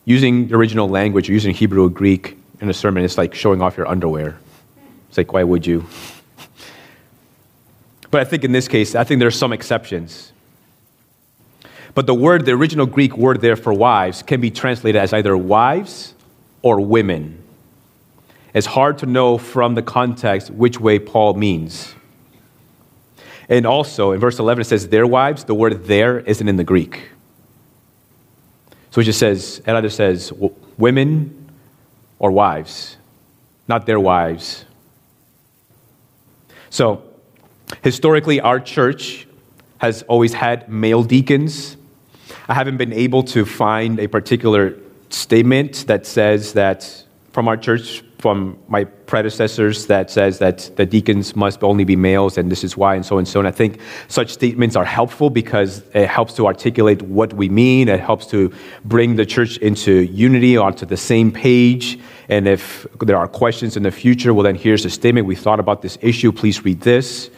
using 0.06 0.48
the 0.48 0.56
original 0.56 0.88
language, 0.88 1.30
using 1.30 1.54
Hebrew 1.54 1.86
or 1.86 1.90
Greek 1.90 2.38
in 2.62 2.70
a 2.70 2.74
sermon 2.74 3.04
is 3.04 3.18
like 3.18 3.34
showing 3.34 3.62
off 3.62 3.76
your 3.78 3.88
underwear. 3.88 4.38
It's 5.10 5.18
like, 5.18 5.34
why 5.34 5.44
would 5.44 5.66
you? 5.66 5.86
But 8.12 8.22
I 8.22 8.24
think 8.24 8.44
in 8.46 8.54
this 8.54 8.68
case, 8.68 8.96
I 8.96 9.04
think 9.04 9.20
there 9.20 9.28
are 9.28 9.32
some 9.32 9.52
exceptions. 9.52 10.32
But 11.96 12.06
the 12.06 12.14
word, 12.14 12.46
the 12.46 12.52
original 12.52 12.86
Greek 12.86 13.18
word 13.18 13.42
there 13.42 13.56
for 13.56 13.74
wives, 13.74 14.22
can 14.22 14.42
be 14.42 14.52
translated 14.52 15.02
as 15.02 15.14
either 15.14 15.36
wives 15.36 16.14
or 16.62 16.82
women. 16.82 17.42
It's 18.54 18.68
hard 18.68 18.98
to 19.00 19.06
know 19.06 19.38
from 19.38 19.76
the 19.76 19.82
context 19.82 20.50
which 20.52 20.80
way 20.80 21.00
Paul 21.00 21.34
means. 21.34 21.96
And 23.48 23.66
also, 23.66 24.12
in 24.12 24.20
verse 24.20 24.40
11, 24.40 24.62
it 24.62 24.66
says 24.66 24.90
their 24.90 25.08
wives. 25.08 25.46
The 25.46 25.56
word 25.56 25.86
there 25.86 26.20
isn't 26.20 26.48
in 26.48 26.58
the 26.58 26.64
Greek. 26.64 27.10
So 28.92 29.02
it 29.02 29.06
just 29.06 29.20
says, 29.20 29.62
it 29.66 29.70
either 29.70 29.90
says 29.90 30.34
women 30.78 31.50
or 32.20 32.32
wives, 32.32 32.98
not 33.68 33.86
their 33.86 34.00
wives. 34.00 34.66
So, 36.70 37.04
historically, 37.84 38.42
our 38.42 38.60
church 38.60 39.28
has 39.78 40.04
always 40.04 40.34
had 40.34 40.70
male 40.70 41.04
deacons. 41.04 41.78
I 42.48 42.54
haven't 42.54 42.78
been 42.78 42.94
able 42.94 43.24
to 43.24 43.44
find 43.46 44.00
a 44.00 44.08
particular 44.08 44.78
statement 45.10 45.88
that 45.88 46.06
says 46.06 46.54
that 46.54 47.04
from 47.32 47.48
our 47.48 47.58
church 47.58 48.04
from 48.20 48.58
my 48.70 48.84
predecessors 48.84 49.86
that 49.86 50.10
says 50.10 50.40
that 50.40 50.72
the 50.78 50.86
deacons 50.86 51.36
must 51.36 51.64
only 51.64 51.84
be 51.84 51.96
males 51.96 52.40
and 52.40 52.52
this 52.52 52.64
is 52.64 52.76
why 52.76 52.96
and 52.96 53.06
so 53.06 53.20
and 53.20 53.28
so. 53.28 53.40
And 53.40 53.48
I 53.48 53.52
think 53.52 53.80
such 54.08 54.32
statements 54.32 54.76
are 54.76 54.86
helpful 54.86 55.30
because 55.30 55.84
it 55.94 56.08
helps 56.08 56.34
to 56.36 56.48
articulate 56.48 57.04
what 57.04 57.34
we 57.34 57.50
mean. 57.50 57.88
It 57.88 58.00
helps 58.00 58.26
to 58.28 58.52
bring 58.84 59.16
the 59.16 59.28
church 59.28 59.58
into 59.58 60.06
unity, 60.06 60.58
onto 60.58 60.88
the 60.88 60.98
same 60.98 61.32
page. 61.32 62.00
And 62.28 62.48
if 62.48 62.88
there 63.00 63.18
are 63.18 63.28
questions 63.28 63.78
in 63.78 63.84
the 63.84 63.92
future, 63.92 64.34
well, 64.34 64.44
then 64.44 64.56
here's 64.56 64.86
a 64.86 64.90
statement. 64.90 65.28
We 65.28 65.36
thought 65.36 65.60
about 65.60 65.84
this 65.84 65.98
issue. 66.02 66.32
Please 66.32 66.66
read 66.66 66.82
this. 66.82 67.30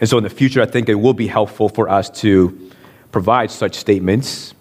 And 0.00 0.08
so 0.08 0.18
in 0.18 0.22
the 0.22 0.30
future, 0.30 0.62
I 0.62 0.66
think 0.66 0.88
it 0.88 0.94
will 0.94 1.14
be 1.14 1.26
helpful 1.26 1.68
for 1.68 1.88
us 1.88 2.08
to 2.20 2.70
provide 3.14 3.50
such 3.50 3.74
statements 3.76 4.54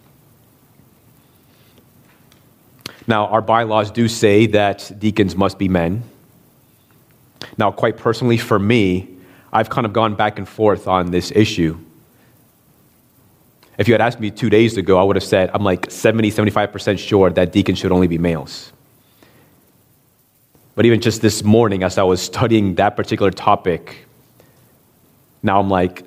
now, 3.08 3.28
our 3.28 3.42
bylaws 3.42 3.92
do 3.92 4.08
say 4.08 4.46
that 4.48 4.92
deacons 4.98 5.36
must 5.36 5.58
be 5.58 5.68
men. 5.68 6.04
Now, 7.58 7.72
quite 7.72 7.98
personally, 7.98 8.38
for 8.38 8.58
me, 8.58 9.10
I've 9.52 9.70
kind 9.70 9.86
of 9.86 9.94
gone 9.94 10.16
back 10.16 10.38
and 10.38 10.48
forth 10.48 10.88
on 10.88 11.12
this 11.12 11.32
issue. 11.36 11.78
If 13.78 13.88
you 13.88 13.94
had 13.94 14.02
asked 14.02 14.20
me 14.20 14.32
two 14.32 14.50
days 14.50 14.78
ago, 14.78 15.00
I 15.00 15.04
would 15.04 15.16
have 15.16 15.24
said, 15.24 15.52
I'm 15.54 15.64
like 15.64 15.92
70, 15.92 16.32
75% 16.32 16.98
sure 16.98 17.30
that 17.32 17.52
deacons 17.52 17.80
should 17.80 17.92
only 17.92 18.08
be 18.08 18.18
males. 18.18 18.72
But 20.76 20.86
even 20.86 21.02
just 21.02 21.22
this 21.22 21.44
morning, 21.44 21.84
as 21.84 21.98
I 21.98 22.04
was 22.04 22.22
studying 22.22 22.76
that 22.76 22.96
particular 22.96 23.32
topic, 23.32 24.06
now 25.42 25.60
I'm 25.60 25.70
like, 25.70 26.04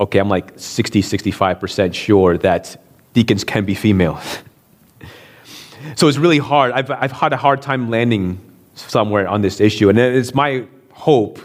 okay, 0.00 0.18
I'm 0.18 0.28
like 0.28 0.52
60, 0.56 1.02
65% 1.02 1.94
sure 1.94 2.38
that 2.38 2.82
deacons 3.12 3.44
can 3.44 3.64
be 3.64 3.74
female. 3.74 4.20
So 5.96 6.08
it's 6.08 6.18
really 6.18 6.38
hard. 6.38 6.72
I've, 6.72 6.90
I've 6.90 7.10
had 7.10 7.32
a 7.32 7.38
hard 7.38 7.62
time 7.62 7.88
landing 7.88 8.38
somewhere 8.74 9.26
on 9.26 9.40
this 9.40 9.60
issue. 9.60 9.88
And 9.88 9.98
it's 9.98 10.34
my 10.34 10.66
hope 10.92 11.38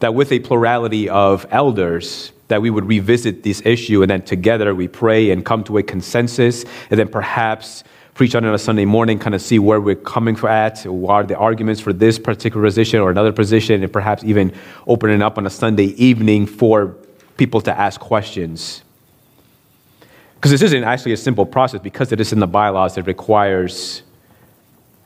that 0.00 0.14
with 0.14 0.32
a 0.32 0.40
plurality 0.40 1.08
of 1.08 1.46
elders, 1.50 2.32
that 2.48 2.60
we 2.60 2.70
would 2.70 2.86
revisit 2.86 3.44
this 3.44 3.62
issue 3.64 4.02
and 4.02 4.10
then 4.10 4.22
together 4.22 4.74
we 4.74 4.88
pray 4.88 5.30
and 5.30 5.44
come 5.44 5.62
to 5.64 5.78
a 5.78 5.82
consensus 5.84 6.64
and 6.90 6.98
then 6.98 7.08
perhaps 7.08 7.84
preach 8.14 8.34
on 8.34 8.44
it 8.44 8.48
on 8.48 8.54
a 8.54 8.58
Sunday 8.58 8.84
morning, 8.84 9.16
kind 9.16 9.34
of 9.34 9.40
see 9.40 9.60
where 9.60 9.80
we're 9.80 9.94
coming 9.94 10.36
at, 10.38 10.84
what 10.86 11.12
are 11.12 11.22
the 11.24 11.36
arguments 11.36 11.80
for 11.80 11.92
this 11.92 12.18
particular 12.18 12.66
position 12.66 12.98
or 12.98 13.12
another 13.12 13.32
position, 13.32 13.80
and 13.80 13.92
perhaps 13.92 14.24
even 14.24 14.52
opening 14.88 15.22
up 15.22 15.38
on 15.38 15.46
a 15.46 15.50
Sunday 15.50 15.94
evening 15.96 16.46
for 16.46 16.96
people 17.38 17.60
to 17.62 17.72
ask 17.76 17.98
questions. 18.00 18.82
Because 20.34 20.50
this 20.50 20.62
isn't 20.62 20.84
actually 20.84 21.12
a 21.12 21.16
simple 21.16 21.46
process 21.46 21.80
because 21.80 22.12
it 22.12 22.20
is 22.20 22.32
in 22.32 22.38
the 22.38 22.46
bylaws 22.46 22.94
that 22.94 23.04
requires 23.04 24.02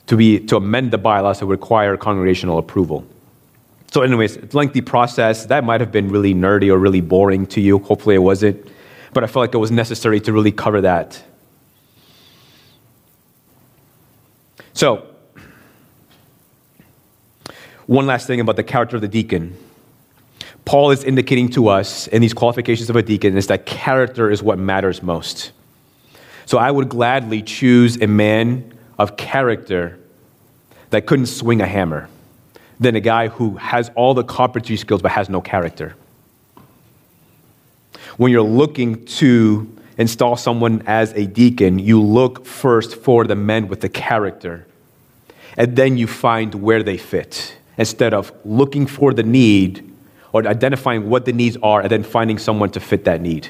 to 0.07 0.17
be 0.17 0.39
to 0.41 0.57
amend 0.57 0.91
the 0.91 0.97
bylaws 0.97 1.39
that 1.39 1.45
require 1.45 1.95
congregational 1.95 2.57
approval. 2.57 3.05
So, 3.91 4.01
anyways, 4.01 4.37
it's 4.37 4.53
a 4.53 4.57
lengthy 4.57 4.81
process. 4.81 5.45
That 5.45 5.63
might 5.63 5.79
have 5.79 5.91
been 5.91 6.09
really 6.09 6.33
nerdy 6.33 6.69
or 6.69 6.77
really 6.77 7.01
boring 7.01 7.45
to 7.47 7.61
you. 7.61 7.79
Hopefully, 7.79 8.15
it 8.15 8.19
wasn't. 8.19 8.67
But 9.13 9.23
I 9.23 9.27
felt 9.27 9.43
like 9.43 9.53
it 9.53 9.59
was 9.59 9.71
necessary 9.71 10.19
to 10.21 10.33
really 10.33 10.51
cover 10.51 10.81
that. 10.81 11.23
So, 14.73 15.07
one 17.85 18.07
last 18.07 18.27
thing 18.27 18.39
about 18.39 18.55
the 18.55 18.63
character 18.63 18.95
of 18.95 19.01
the 19.01 19.07
deacon. 19.07 19.55
Paul 20.65 20.91
is 20.91 21.03
indicating 21.03 21.49
to 21.49 21.67
us 21.67 22.07
in 22.07 22.21
these 22.21 22.33
qualifications 22.33 22.89
of 22.89 22.95
a 22.95 23.01
deacon 23.01 23.37
is 23.37 23.47
that 23.47 23.65
character 23.65 24.31
is 24.31 24.41
what 24.41 24.57
matters 24.57 25.03
most. 25.03 25.51
So 26.45 26.57
I 26.57 26.71
would 26.71 26.89
gladly 26.89 27.41
choose 27.41 28.01
a 28.01 28.07
man 28.07 28.73
of 28.97 29.17
character 29.17 29.99
that 30.89 31.05
couldn't 31.05 31.25
swing 31.25 31.61
a 31.61 31.65
hammer 31.65 32.09
than 32.79 32.95
a 32.95 32.99
guy 32.99 33.27
who 33.27 33.57
has 33.57 33.91
all 33.95 34.13
the 34.13 34.23
carpentry 34.23 34.77
skills 34.77 35.01
but 35.01 35.11
has 35.11 35.29
no 35.29 35.41
character. 35.41 35.95
When 38.17 38.31
you're 38.31 38.41
looking 38.41 39.05
to 39.05 39.75
install 39.97 40.35
someone 40.37 40.83
as 40.85 41.11
a 41.13 41.25
deacon, 41.25 41.79
you 41.79 42.01
look 42.01 42.45
first 42.45 42.95
for 42.95 43.25
the 43.25 43.35
men 43.35 43.67
with 43.67 43.81
the 43.81 43.89
character, 43.89 44.67
and 45.57 45.75
then 45.75 45.97
you 45.97 46.07
find 46.07 46.55
where 46.55 46.83
they 46.83 46.97
fit 46.97 47.57
instead 47.77 48.13
of 48.13 48.31
looking 48.45 48.85
for 48.85 49.13
the 49.13 49.23
need 49.23 49.92
or 50.33 50.45
identifying 50.47 51.09
what 51.09 51.25
the 51.25 51.31
needs 51.31 51.57
are 51.63 51.81
and 51.81 51.89
then 51.89 52.03
finding 52.03 52.37
someone 52.37 52.69
to 52.71 52.79
fit 52.79 53.05
that 53.05 53.21
need. 53.21 53.47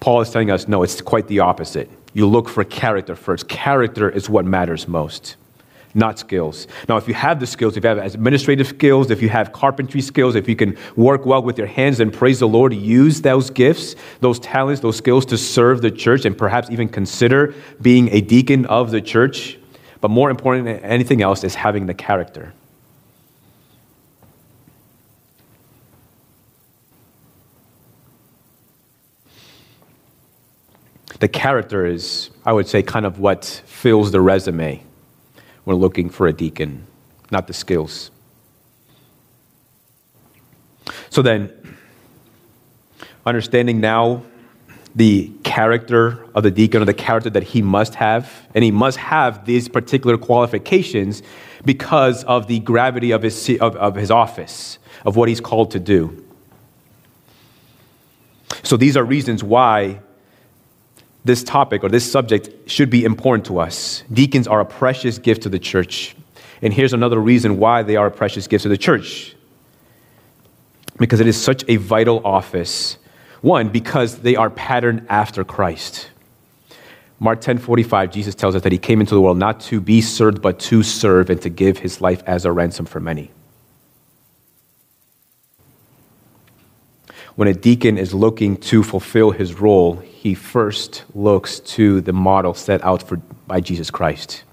Paul 0.00 0.20
is 0.20 0.30
telling 0.30 0.50
us 0.50 0.68
no, 0.68 0.82
it's 0.82 1.00
quite 1.02 1.26
the 1.28 1.40
opposite. 1.40 1.90
You 2.14 2.26
look 2.26 2.48
for 2.48 2.62
character 2.62 3.16
first. 3.16 3.48
Character 3.48 4.08
is 4.08 4.30
what 4.30 4.44
matters 4.44 4.86
most, 4.86 5.34
not 5.94 6.18
skills. 6.18 6.68
Now, 6.88 6.96
if 6.96 7.08
you 7.08 7.14
have 7.14 7.40
the 7.40 7.46
skills, 7.46 7.76
if 7.76 7.82
you 7.82 7.88
have 7.88 7.98
administrative 7.98 8.68
skills, 8.68 9.10
if 9.10 9.20
you 9.20 9.28
have 9.30 9.52
carpentry 9.52 10.00
skills, 10.00 10.36
if 10.36 10.48
you 10.48 10.54
can 10.54 10.76
work 10.94 11.26
well 11.26 11.42
with 11.42 11.58
your 11.58 11.66
hands, 11.66 11.98
then 11.98 12.10
praise 12.12 12.38
the 12.38 12.46
Lord, 12.46 12.72
use 12.72 13.22
those 13.22 13.50
gifts, 13.50 13.96
those 14.20 14.38
talents, 14.38 14.80
those 14.80 14.96
skills 14.96 15.26
to 15.26 15.38
serve 15.38 15.82
the 15.82 15.90
church 15.90 16.24
and 16.24 16.38
perhaps 16.38 16.70
even 16.70 16.88
consider 16.88 17.54
being 17.82 18.08
a 18.12 18.20
deacon 18.20 18.66
of 18.66 18.92
the 18.92 19.00
church. 19.00 19.58
But 20.00 20.10
more 20.10 20.30
important 20.30 20.66
than 20.66 20.78
anything 20.80 21.22
else 21.22 21.42
is 21.42 21.56
having 21.56 21.86
the 21.86 21.94
character. 21.94 22.52
The 31.24 31.28
character 31.28 31.86
is, 31.86 32.28
I 32.44 32.52
would 32.52 32.68
say, 32.68 32.82
kind 32.82 33.06
of 33.06 33.18
what 33.18 33.46
fills 33.64 34.12
the 34.12 34.20
resume 34.20 34.82
when 35.64 35.78
looking 35.78 36.10
for 36.10 36.26
a 36.26 36.34
deacon, 36.34 36.86
not 37.30 37.46
the 37.46 37.54
skills. 37.54 38.10
So 41.08 41.22
then, 41.22 41.50
understanding 43.24 43.80
now 43.80 44.22
the 44.94 45.32
character 45.44 46.26
of 46.34 46.42
the 46.42 46.50
deacon 46.50 46.82
or 46.82 46.84
the 46.84 46.92
character 46.92 47.30
that 47.30 47.44
he 47.44 47.62
must 47.62 47.94
have, 47.94 48.30
and 48.54 48.62
he 48.62 48.70
must 48.70 48.98
have 48.98 49.46
these 49.46 49.66
particular 49.66 50.18
qualifications 50.18 51.22
because 51.64 52.22
of 52.24 52.48
the 52.48 52.58
gravity 52.58 53.12
of 53.12 53.22
his, 53.22 53.48
of, 53.62 53.76
of 53.76 53.94
his 53.94 54.10
office, 54.10 54.78
of 55.06 55.16
what 55.16 55.30
he's 55.30 55.40
called 55.40 55.70
to 55.70 55.80
do. 55.80 56.22
So 58.62 58.76
these 58.76 58.94
are 58.94 59.04
reasons 59.04 59.42
why 59.42 60.00
this 61.24 61.42
topic 61.42 61.82
or 61.82 61.88
this 61.88 62.10
subject 62.10 62.70
should 62.70 62.90
be 62.90 63.04
important 63.04 63.46
to 63.46 63.58
us. 63.58 64.04
Deacons 64.12 64.46
are 64.46 64.60
a 64.60 64.66
precious 64.66 65.18
gift 65.18 65.42
to 65.42 65.48
the 65.48 65.58
church. 65.58 66.14
And 66.60 66.72
here's 66.72 66.92
another 66.92 67.18
reason 67.18 67.58
why 67.58 67.82
they 67.82 67.96
are 67.96 68.06
a 68.06 68.10
precious 68.10 68.46
gift 68.46 68.62
to 68.62 68.68
the 68.68 68.78
church 68.78 69.34
because 70.98 71.20
it 71.20 71.26
is 71.26 71.40
such 71.40 71.64
a 71.68 71.76
vital 71.76 72.24
office. 72.24 72.98
One, 73.40 73.68
because 73.68 74.20
they 74.20 74.36
are 74.36 74.50
patterned 74.50 75.06
after 75.08 75.44
Christ. 75.44 76.10
Mark 77.20 77.40
10:45 77.40 78.10
Jesus 78.10 78.34
tells 78.34 78.54
us 78.54 78.62
that 78.62 78.72
he 78.72 78.78
came 78.78 79.00
into 79.00 79.14
the 79.14 79.20
world 79.20 79.38
not 79.38 79.60
to 79.60 79.80
be 79.80 80.00
served 80.00 80.42
but 80.42 80.58
to 80.58 80.82
serve 80.82 81.30
and 81.30 81.40
to 81.42 81.48
give 81.48 81.78
his 81.78 82.00
life 82.00 82.22
as 82.26 82.44
a 82.44 82.52
ransom 82.52 82.86
for 82.86 83.00
many. 83.00 83.30
When 87.36 87.48
a 87.48 87.54
deacon 87.54 87.98
is 87.98 88.14
looking 88.14 88.56
to 88.58 88.82
fulfill 88.82 89.32
his 89.32 89.54
role, 89.54 89.96
he 89.96 90.34
first 90.34 91.04
looks 91.14 91.58
to 91.60 92.00
the 92.00 92.12
model 92.12 92.54
set 92.54 92.84
out 92.84 93.02
for, 93.02 93.16
by 93.46 93.60
Jesus 93.60 93.90
Christ, 93.90 94.44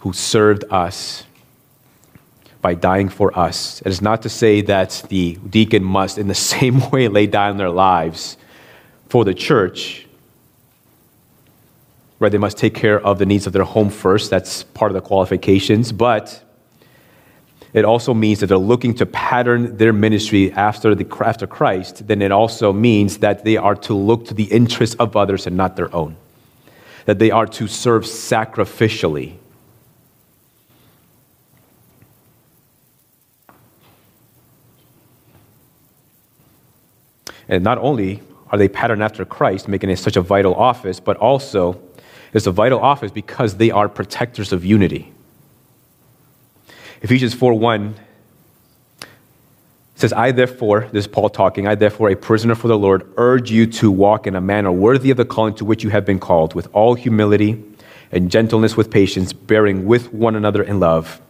who 0.00 0.12
served 0.12 0.64
us 0.70 1.24
by 2.60 2.74
dying 2.74 3.08
for 3.08 3.36
us. 3.38 3.80
It 3.82 3.88
is 3.88 4.02
not 4.02 4.22
to 4.22 4.28
say 4.28 4.60
that 4.62 5.04
the 5.08 5.34
deacon 5.48 5.84
must, 5.84 6.18
in 6.18 6.26
the 6.26 6.34
same 6.52 6.90
way, 6.90 7.06
lay 7.08 7.26
down 7.26 7.56
their 7.56 7.70
lives 7.70 8.36
for 9.08 9.24
the 9.24 9.34
church. 9.34 10.06
Right, 12.18 12.32
they 12.32 12.38
must 12.38 12.58
take 12.58 12.74
care 12.74 13.00
of 13.00 13.20
the 13.20 13.26
needs 13.26 13.46
of 13.46 13.52
their 13.52 13.62
home 13.62 13.90
first. 13.90 14.28
That's 14.28 14.64
part 14.64 14.90
of 14.90 14.94
the 14.94 15.00
qualifications. 15.00 15.92
But 15.92 16.42
it 17.72 17.84
also 17.84 18.14
means 18.14 18.40
that 18.40 18.46
they're 18.46 18.56
looking 18.56 18.94
to 18.94 19.06
pattern 19.06 19.76
their 19.76 19.92
ministry 19.92 20.50
after, 20.52 20.94
the, 20.94 21.06
after 21.24 21.46
Christ, 21.46 22.06
then 22.06 22.22
it 22.22 22.32
also 22.32 22.72
means 22.72 23.18
that 23.18 23.44
they 23.44 23.56
are 23.56 23.74
to 23.76 23.94
look 23.94 24.26
to 24.26 24.34
the 24.34 24.44
interests 24.44 24.96
of 24.96 25.16
others 25.16 25.46
and 25.46 25.56
not 25.56 25.76
their 25.76 25.94
own. 25.94 26.16
That 27.04 27.18
they 27.18 27.30
are 27.30 27.46
to 27.46 27.66
serve 27.66 28.04
sacrificially. 28.04 29.36
And 37.48 37.64
not 37.64 37.78
only 37.78 38.22
are 38.50 38.58
they 38.58 38.68
patterned 38.68 39.02
after 39.02 39.24
Christ, 39.24 39.68
making 39.68 39.90
it 39.90 39.98
such 39.98 40.16
a 40.16 40.22
vital 40.22 40.54
office, 40.54 41.00
but 41.00 41.16
also 41.18 41.80
it's 42.32 42.46
a 42.46 42.52
vital 42.52 42.78
office 42.80 43.10
because 43.10 43.56
they 43.56 43.70
are 43.70 43.88
protectors 43.88 44.52
of 44.52 44.64
unity. 44.64 45.12
Ephesians 47.00 47.34
4 47.34 47.54
1 47.54 47.94
says, 49.94 50.12
I 50.12 50.30
therefore, 50.30 50.88
this 50.92 51.04
is 51.04 51.08
Paul 51.08 51.28
talking, 51.28 51.66
I 51.66 51.74
therefore, 51.74 52.10
a 52.10 52.16
prisoner 52.16 52.54
for 52.54 52.68
the 52.68 52.78
Lord, 52.78 53.08
urge 53.16 53.50
you 53.50 53.66
to 53.66 53.90
walk 53.90 54.26
in 54.26 54.36
a 54.36 54.40
manner 54.40 54.70
worthy 54.70 55.10
of 55.10 55.16
the 55.16 55.24
calling 55.24 55.54
to 55.56 55.64
which 55.64 55.82
you 55.82 55.90
have 55.90 56.04
been 56.04 56.20
called, 56.20 56.54
with 56.54 56.68
all 56.72 56.94
humility 56.94 57.62
and 58.12 58.30
gentleness 58.30 58.76
with 58.76 58.90
patience, 58.90 59.32
bearing 59.32 59.86
with 59.86 60.12
one 60.12 60.34
another 60.34 60.62
in 60.62 60.80
love, 60.80 61.20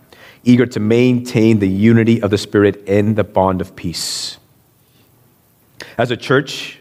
eager 0.44 0.66
to 0.66 0.80
maintain 0.80 1.58
the 1.58 1.68
unity 1.68 2.22
of 2.22 2.30
the 2.30 2.38
Spirit 2.38 2.76
in 2.86 3.14
the 3.14 3.24
bond 3.24 3.60
of 3.60 3.74
peace. 3.74 4.38
As 5.96 6.10
a 6.10 6.16
church, 6.16 6.78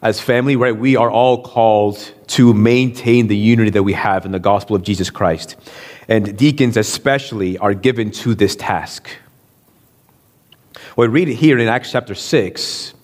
as 0.00 0.20
family, 0.20 0.56
right, 0.56 0.76
we 0.76 0.96
are 0.96 1.10
all 1.10 1.42
called 1.42 2.12
to 2.28 2.52
maintain 2.52 3.28
the 3.28 3.36
unity 3.36 3.70
that 3.70 3.84
we 3.84 3.92
have 3.92 4.26
in 4.26 4.32
the 4.32 4.40
gospel 4.40 4.74
of 4.74 4.82
Jesus 4.82 5.10
Christ 5.10 5.56
and 6.08 6.36
deacons 6.36 6.76
especially 6.76 7.58
are 7.58 7.74
given 7.74 8.10
to 8.10 8.34
this 8.34 8.56
task. 8.56 9.08
We 10.96 11.06
read 11.06 11.28
it 11.28 11.36
here 11.36 11.58
in 11.58 11.68
Acts 11.68 11.92
chapter 11.92 12.14
6 12.14 12.94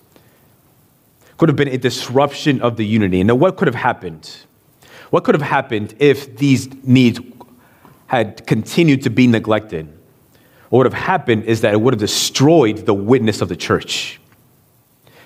could 1.39 1.47
have 1.47 1.55
been 1.55 1.69
a 1.69 1.77
disruption 1.77 2.61
of 2.61 2.75
the 2.75 2.85
unity. 2.85 3.23
Now, 3.23 3.35
what 3.35 3.55
could 3.55 3.69
have 3.69 3.75
happened? 3.75 4.29
What 5.09 5.23
could 5.23 5.35
have 5.35 5.41
happened 5.41 5.95
if 5.97 6.35
these 6.37 6.67
needs 6.83 7.19
had 8.07 8.45
continued 8.45 9.03
to 9.03 9.09
be 9.09 9.25
neglected? 9.25 9.87
What 10.69 10.79
would 10.79 10.93
have 10.93 11.01
happened 11.01 11.45
is 11.45 11.61
that 11.61 11.73
it 11.73 11.79
would 11.79 11.93
have 11.93 11.99
destroyed 11.99 12.85
the 12.85 12.93
witness 12.93 13.41
of 13.41 13.47
the 13.47 13.55
church. 13.55 14.19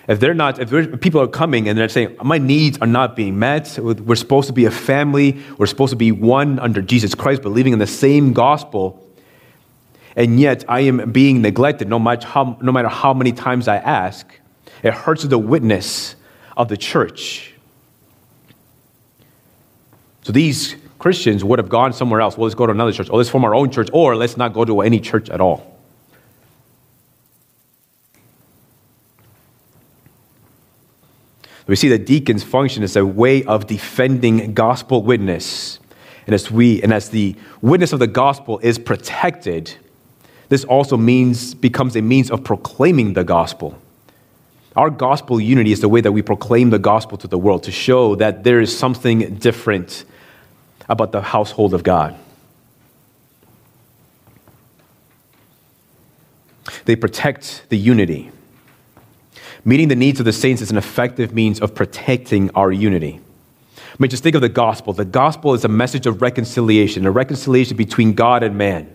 If 0.07 0.19
they're 0.19 0.33
not, 0.33 0.59
if 0.59 0.99
people 0.99 1.21
are 1.21 1.27
coming 1.27 1.69
and 1.69 1.77
they're 1.77 1.87
saying, 1.87 2.17
my 2.21 2.37
needs 2.37 2.77
are 2.79 2.87
not 2.87 3.15
being 3.15 3.39
met, 3.39 3.79
we're 3.79 4.15
supposed 4.15 4.47
to 4.47 4.53
be 4.53 4.65
a 4.65 4.71
family, 4.71 5.41
we're 5.57 5.65
supposed 5.65 5.91
to 5.91 5.95
be 5.95 6.11
one 6.11 6.59
under 6.59 6.81
Jesus 6.81 7.15
Christ, 7.15 7.41
believing 7.41 7.71
in 7.71 7.79
the 7.79 7.87
same 7.87 8.33
gospel, 8.33 8.99
and 10.15 10.39
yet 10.39 10.65
I 10.67 10.81
am 10.81 11.11
being 11.11 11.41
neglected 11.41 11.87
no 11.87 11.99
matter 11.99 12.27
how, 12.27 12.57
no 12.61 12.71
matter 12.73 12.89
how 12.89 13.13
many 13.13 13.31
times 13.31 13.67
I 13.69 13.77
ask, 13.77 14.27
it 14.83 14.93
hurts 14.93 15.23
the 15.23 15.39
witness 15.39 16.15
of 16.57 16.67
the 16.67 16.75
church. 16.75 17.53
So 20.23 20.33
these 20.33 20.75
Christians 20.99 21.43
would 21.43 21.59
have 21.59 21.69
gone 21.69 21.93
somewhere 21.93 22.19
else. 22.19 22.37
Well, 22.37 22.43
let's 22.43 22.55
go 22.55 22.65
to 22.65 22.71
another 22.71 22.91
church, 22.91 23.09
or 23.09 23.17
let's 23.17 23.29
form 23.29 23.45
our 23.45 23.55
own 23.55 23.71
church, 23.71 23.89
or 23.93 24.17
let's 24.17 24.35
not 24.35 24.53
go 24.53 24.65
to 24.65 24.81
any 24.81 24.99
church 24.99 25.29
at 25.29 25.39
all. 25.39 25.72
We 31.67 31.75
see 31.75 31.89
that 31.89 32.05
deacons 32.05 32.43
function 32.43 32.83
as 32.83 32.95
a 32.95 33.05
way 33.05 33.43
of 33.43 33.67
defending 33.67 34.53
gospel 34.53 35.01
witness. 35.01 35.79
And 36.25 36.33
as 36.33 36.51
we 36.51 36.81
and 36.81 36.93
as 36.93 37.09
the 37.09 37.35
witness 37.61 37.93
of 37.93 37.99
the 37.99 38.07
gospel 38.07 38.59
is 38.59 38.77
protected, 38.77 39.75
this 40.49 40.63
also 40.65 40.97
means 40.97 41.53
becomes 41.53 41.95
a 41.95 42.01
means 42.01 42.29
of 42.31 42.43
proclaiming 42.43 43.13
the 43.13 43.23
gospel. 43.23 43.77
Our 44.75 44.89
gospel 44.89 45.39
unity 45.39 45.71
is 45.71 45.81
the 45.81 45.89
way 45.89 46.01
that 46.01 46.11
we 46.11 46.21
proclaim 46.21 46.71
the 46.71 46.79
gospel 46.79 47.17
to 47.19 47.27
the 47.27 47.37
world 47.37 47.63
to 47.63 47.71
show 47.71 48.15
that 48.15 48.43
there 48.43 48.59
is 48.59 48.75
something 48.75 49.35
different 49.35 50.03
about 50.89 51.11
the 51.11 51.21
household 51.21 51.73
of 51.73 51.83
God. 51.83 52.15
They 56.85 56.95
protect 56.95 57.63
the 57.69 57.77
unity. 57.77 58.31
Meeting 59.65 59.87
the 59.87 59.95
needs 59.95 60.19
of 60.19 60.25
the 60.25 60.33
saints 60.33 60.61
is 60.61 60.71
an 60.71 60.77
effective 60.77 61.33
means 61.33 61.61
of 61.61 61.73
protecting 61.73 62.49
our 62.51 62.71
unity. 62.71 63.19
I 63.77 63.95
mean, 63.99 64.09
just 64.09 64.23
think 64.23 64.35
of 64.35 64.41
the 64.41 64.49
gospel. 64.49 64.91
The 64.91 65.05
gospel 65.05 65.53
is 65.53 65.63
a 65.63 65.69
message 65.69 66.05
of 66.05 66.21
reconciliation, 66.21 67.05
a 67.05 67.11
reconciliation 67.11 67.77
between 67.77 68.13
God 68.13 68.43
and 68.43 68.57
man. 68.57 68.93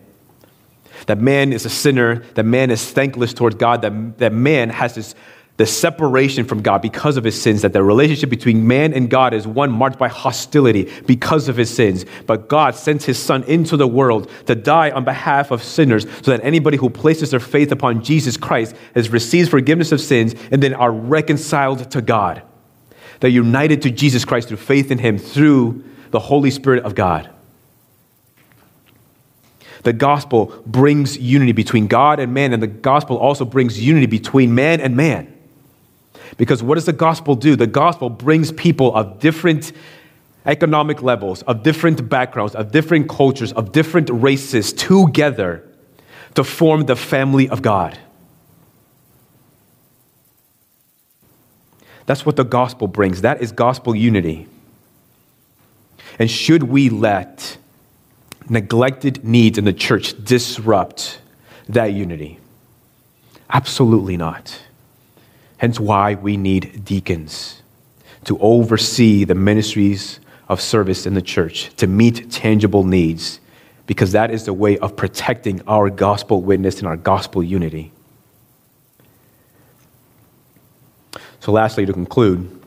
That 1.07 1.21
man 1.21 1.53
is 1.53 1.65
a 1.65 1.71
sinner, 1.71 2.17
that 2.35 2.45
man 2.45 2.71
is 2.71 2.91
thankless 2.91 3.33
towards 3.33 3.55
God, 3.55 3.83
that, 3.83 4.19
that 4.19 4.33
man 4.33 4.71
has 4.71 4.95
this 4.95 5.15
the 5.59 5.67
separation 5.67 6.45
from 6.45 6.63
God 6.63 6.81
because 6.81 7.17
of 7.17 7.25
his 7.25 7.41
sins, 7.41 7.63
that 7.63 7.73
the 7.73 7.83
relationship 7.83 8.31
between 8.31 8.69
man 8.69 8.95
and 8.95 9.11
God 9.11 9.35
is 9.35 9.45
one 9.45 9.73
marked 9.73 9.99
by 9.99 10.07
hostility 10.07 10.91
because 11.05 11.49
of 11.49 11.57
his 11.57 11.69
sins. 11.69 12.07
But 12.27 12.49
God 12.49 12.77
sent 12.77 13.03
his 13.03 13.19
Son 13.19 13.43
into 13.43 13.77
the 13.77 13.87
world 13.87 14.31
to 14.47 14.55
die 14.55 14.93
on 14.93 15.05
behalf 15.05 15.51
of 15.51 15.65
sinners 15.65 16.07
so 16.23 16.31
that 16.31 16.45
anybody 16.45 16.77
who 16.77 16.89
places 16.89 17.33
their 17.33 17.41
faith 17.41 17.73
upon 17.73 18.05
Jesus 18.05 18.37
Christ 18.37 18.77
has 18.95 19.11
received 19.11 19.51
forgiveness 19.51 19.91
of 19.91 20.01
sins 20.01 20.37
and 20.53 20.63
then 20.63 20.75
are 20.75 20.93
reconciled 20.93 21.91
to 21.91 22.01
God. 22.03 22.41
They're 23.19 23.29
united 23.29 23.83
to 23.83 23.91
Jesus 23.91 24.25
Christ 24.25 24.47
through 24.47 24.59
faith 24.59 24.93
in 24.93 24.99
him 24.99 25.19
through 25.19 25.83
the 26.13 26.21
Holy 26.21 26.53
Spirit 26.53 26.85
of 26.85 26.95
God. 26.95 27.29
The 29.83 29.93
gospel 29.93 30.63
brings 30.67 31.19
unity 31.19 31.53
between 31.53 31.89
God 31.89 32.21
and 32.21 32.33
man, 32.33 32.53
and 32.53 32.63
the 32.63 32.69
gospel 32.69 33.17
also 33.17 33.45
brings 33.45 33.81
unity 33.81 34.07
between 34.07 34.55
man 34.55 34.81
and 34.81 34.97
man. 34.97 35.35
Because 36.37 36.63
what 36.63 36.75
does 36.75 36.87
the 36.87 36.93
gospel 36.93 37.35
do? 37.35 37.57
The 37.57 37.67
gospel 37.67 38.11
brings 38.11 38.53
people 38.53 38.95
of 38.95 39.19
different 39.19 39.73
economic 40.47 41.03
levels, 41.03 41.43
of 41.43 41.63
different 41.63 42.09
backgrounds, 42.09 42.55
of 42.55 42.71
different 42.71 43.09
cultures, 43.09 43.53
of 43.53 43.73
different 43.73 44.09
races 44.11 44.73
together 44.73 45.65
to 46.35 46.45
form 46.45 46.87
the 46.87 46.97
family 46.97 47.49
of 47.49 47.63
God. 47.63 47.99
That's 52.07 52.25
what 52.25 52.37
the 52.37 52.45
gospel 52.45 52.89
brings. 52.89 53.21
That 53.21 53.43
is 53.43 53.53
gospel 53.53 53.95
unity. 53.95 54.49
And 56.19 56.31
should 56.31 56.63
we 56.63 56.89
let 56.89 57.59
neglected 58.49 59.25
needs 59.25 59.59
in 59.59 59.65
the 59.65 59.75
church 59.75 60.15
disrupt 60.25 61.21
that 61.69 61.93
unity? 61.93 62.39
Absolutely 63.51 64.17
not. 64.17 64.59
Hence, 65.59 65.79
why 65.79 66.15
we 66.15 66.37
need 66.37 66.85
deacons 66.85 67.63
to 68.25 68.39
oversee 68.39 69.25
the 69.25 69.35
ministries 69.35 70.21
of 70.49 70.61
service 70.61 71.07
in 71.07 71.15
the 71.15 71.23
church, 71.23 71.75
to 71.77 71.87
meet 71.87 72.31
tangible 72.31 72.85
needs, 72.85 73.41
because 73.87 74.13
that 74.13 74.31
is 74.31 74.45
the 74.45 74.53
way 74.53 74.79
of 74.79 74.97
protecting 74.97 75.61
our 75.67 75.91
gospel 75.91 76.41
witness 76.43 76.79
and 76.79 76.87
our 76.87 76.97
gospel 76.97 77.43
unity. 77.43 77.93
So, 81.41 81.53
lastly, 81.53 81.87
to 81.87 81.93
conclude, 81.93 82.61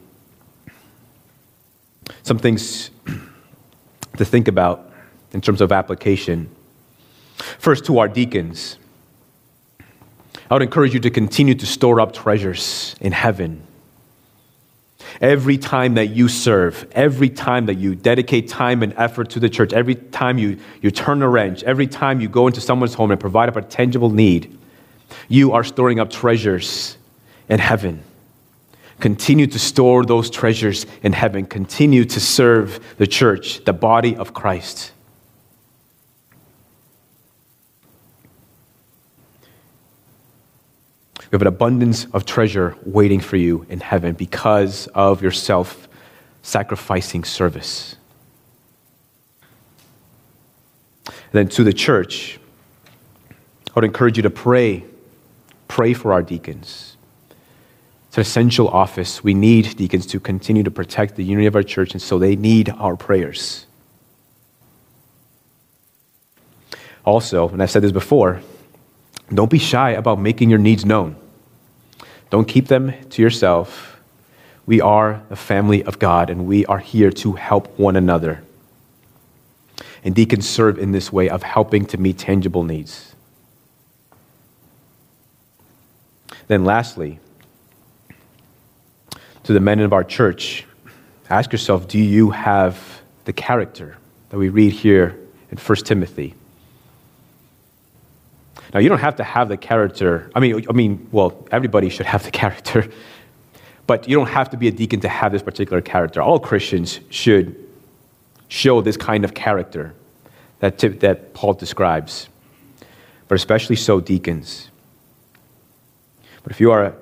some 2.24 2.40
things 2.40 2.90
to 4.18 4.26
think 4.26 4.48
about 4.48 4.92
in 5.34 5.42
terms 5.42 5.62
of 5.62 5.72
application. 5.72 6.50
First, 7.58 7.86
to 7.86 8.00
our 8.00 8.08
deacons. 8.08 8.78
I 10.52 10.56
would 10.56 10.64
encourage 10.64 10.94
you 10.94 11.00
to 11.00 11.10
continue 11.10 11.56
to 11.56 11.66
store 11.66 12.02
up 12.02 12.12
treasures 12.12 12.94
in 13.00 13.14
heaven. 13.14 13.66
Every 15.22 15.58
time 15.58 15.94
that 15.94 16.08
you 16.08 16.28
serve, 16.28 16.92
every 16.92 17.30
time 17.30 17.68
that 17.68 17.76
you 17.76 17.96
dedicate 17.96 18.50
time 18.50 18.84
and 18.84 18.94
effort 18.98 19.30
to 19.30 19.40
the 19.40 19.50
church, 19.50 19.72
every 19.72 19.96
time 19.96 20.38
you, 20.38 20.60
you 20.82 20.92
turn 20.92 21.22
a 21.22 21.30
wrench, 21.30 21.64
every 21.64 21.88
time 21.88 22.20
you 22.20 22.28
go 22.28 22.48
into 22.48 22.60
someone's 22.60 22.94
home 22.94 23.12
and 23.12 23.20
provide 23.20 23.48
up 23.48 23.56
a 23.56 23.62
tangible 23.62 24.10
need, 24.10 24.58
you 25.30 25.54
are 25.54 25.64
storing 25.64 26.02
up 26.02 26.10
treasures 26.10 26.98
in 27.48 27.60
heaven. 27.60 28.04
Continue 29.00 29.48
to 29.48 29.58
store 29.58 30.04
those 30.04 30.30
treasures 30.30 30.86
in 31.02 31.14
heaven. 31.14 31.46
Continue 31.46 32.04
to 32.04 32.20
serve 32.20 32.98
the 32.98 33.08
church, 33.08 33.64
the 33.64 33.74
body 33.74 34.18
of 34.18 34.34
Christ. 34.34 34.92
You 41.32 41.38
have 41.38 41.44
an 41.44 41.48
abundance 41.48 42.08
of 42.12 42.26
treasure 42.26 42.76
waiting 42.84 43.22
for 43.22 43.38
you 43.38 43.66
in 43.70 43.80
heaven 43.80 44.16
because 44.16 44.88
of 44.88 45.22
your 45.22 45.32
self 45.32 45.88
sacrificing 46.42 47.24
service. 47.24 47.96
And 51.06 51.16
then 51.32 51.48
to 51.50 51.64
the 51.64 51.72
church, 51.72 52.38
I 53.30 53.72
would 53.76 53.86
encourage 53.86 54.18
you 54.18 54.24
to 54.24 54.30
pray. 54.30 54.84
Pray 55.70 55.94
for 55.94 56.12
our 56.12 56.22
deacons. 56.22 56.98
It's 58.10 58.18
an 58.18 58.22
essential 58.22 58.68
office. 58.68 59.24
We 59.24 59.34
need 59.34 59.78
deacons 59.78 60.06
to 60.08 60.20
continue 60.20 60.64
to 60.64 60.72
protect 60.72 61.16
the 61.16 61.24
unity 61.24 61.48
of 61.48 61.56
our 61.56 61.64
church, 61.64 61.94
and 61.94 62.02
so 62.02 62.20
they 62.20 62.36
need 62.36 62.70
our 62.72 62.98
prayers. 62.98 63.68
Also, 67.06 67.48
and 67.48 67.64
I've 67.64 67.72
said 67.72 67.84
this 67.84 67.94
before, 67.94 68.42
don't 69.34 69.50
be 69.50 69.60
shy 69.60 69.92
about 69.92 70.20
making 70.20 70.50
your 70.50 70.60
needs 70.60 70.84
known. 70.84 71.21
Don't 72.32 72.48
keep 72.48 72.68
them 72.68 72.94
to 73.10 73.22
yourself. 73.22 74.00
We 74.66 74.80
are 74.82 75.22
the 75.30 75.36
family 75.36 75.84
of 75.84 76.00
God, 76.00 76.30
and 76.30 76.48
we 76.48 76.66
are 76.66 76.80
here 76.80 77.12
to 77.12 77.34
help 77.34 77.78
one 77.78 77.96
another. 77.96 78.42
And 80.04 80.16
deacons 80.16 80.50
serve 80.50 80.80
in 80.80 80.94
this 80.94 81.12
way 81.12 81.30
of 81.30 81.44
helping 81.44 81.86
to 81.88 81.98
meet 81.98 82.18
tangible 82.18 82.64
needs. 82.64 83.14
Then, 86.48 86.64
lastly, 86.64 87.20
to 89.44 89.54
the 89.54 89.60
men 89.60 89.82
of 89.82 89.92
our 89.92 90.04
church, 90.04 90.66
ask 91.30 91.52
yourself 91.52 91.88
do 91.88 92.00
you 92.00 92.30
have 92.32 93.02
the 93.26 93.34
character 93.34 93.98
that 94.30 94.38
we 94.38 94.50
read 94.50 94.72
here 94.72 95.20
in 95.52 95.58
1 95.58 95.76
Timothy? 95.80 96.36
Now, 98.74 98.80
you 98.80 98.90
don't 98.90 99.00
have 99.00 99.18
to 99.18 99.24
have 99.24 99.50
the 99.50 99.58
character. 99.58 100.32
I 100.34 100.40
mean, 100.40 100.66
I 100.70 100.74
mean, 100.74 101.08
well, 101.12 101.46
everybody 101.52 101.90
should 101.90 102.06
have 102.06 102.24
the 102.24 102.32
character, 102.42 102.90
but 103.86 104.08
you 104.08 104.16
don't 104.16 104.30
have 104.30 104.50
to 104.52 104.58
be 104.58 104.68
a 104.68 104.72
deacon 104.72 105.00
to 105.02 105.10
have 105.10 105.32
this 105.32 105.42
particular 105.42 105.82
character. 105.82 106.22
All 106.22 106.40
Christians 106.40 107.00
should 107.10 107.56
show 108.48 108.82
this 108.82 108.98
kind 108.98 109.26
of 109.26 109.34
character 109.34 109.94
that, 110.60 110.78
that 111.00 111.34
Paul 111.34 111.54
describes, 111.54 112.30
but 113.28 113.36
especially 113.36 113.76
so 113.76 114.00
deacons. 114.00 114.70
But 116.44 116.52
if 116.52 116.60
you 116.60 116.72
are 116.72 116.86
a, 116.86 116.96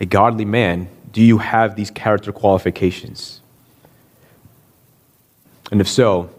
a 0.00 0.06
godly 0.06 0.44
man, 0.44 0.88
do 1.12 1.22
you 1.22 1.38
have 1.38 1.76
these 1.76 1.90
character 1.90 2.32
qualifications? 2.32 3.40
And 5.70 5.80
if 5.80 5.88
so, 5.88 6.30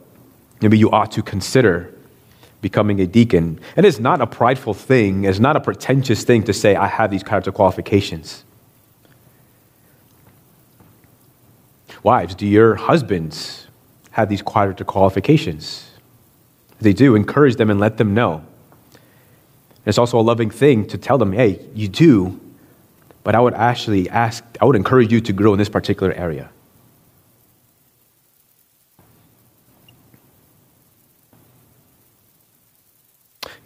maybe 0.62 0.78
you 0.78 0.90
ought 0.92 1.12
to 1.14 1.24
consider 1.24 1.94
becoming 2.62 3.02
a 3.02 3.08
deacon. 3.08 3.60
And 3.76 3.86
it's 3.86 4.00
not 4.00 4.22
a 4.22 4.28
prideful 4.28 4.74
thing, 4.74 5.26
it's 5.26 5.40
not 5.40 5.56
a 5.56 5.60
pretentious 5.60 6.24
thing 6.24 6.44
to 6.44 6.54
say, 6.54 6.76
I 6.76 6.88
have 6.88 7.12
these 7.12 7.24
character 7.24 7.52
qualifications. 7.52 8.44
Wives, 12.04 12.34
do 12.34 12.48
your 12.48 12.76
husbands 12.76 13.68
have 14.12 14.30
these 14.30 14.42
character 14.42 14.84
qualifications? 14.84 15.90
If 16.74 16.80
they 16.80 16.94
do, 16.94 17.16
encourage 17.16 17.58
them 17.58 17.70
and 17.70 17.80
let 17.80 17.98
them 17.98 18.14
know. 18.14 18.44
And 18.94 19.88
it's 19.88 19.98
also 19.98 20.20
a 20.20 20.22
loving 20.22 20.50
thing 20.50 20.88
to 20.88 20.98
tell 20.98 21.18
them, 21.18 21.32
hey, 21.32 21.64
you 21.74 21.88
do, 21.88 22.40
but 23.24 23.36
I 23.36 23.40
would 23.40 23.54
actually 23.54 24.10
ask, 24.10 24.44
I 24.60 24.66
would 24.66 24.76
encourage 24.76 25.12
you 25.12 25.22
to 25.22 25.34
grow 25.34 25.54
in 25.54 25.60
this 25.60 25.70
particular 25.70 26.12
area. 26.14 26.50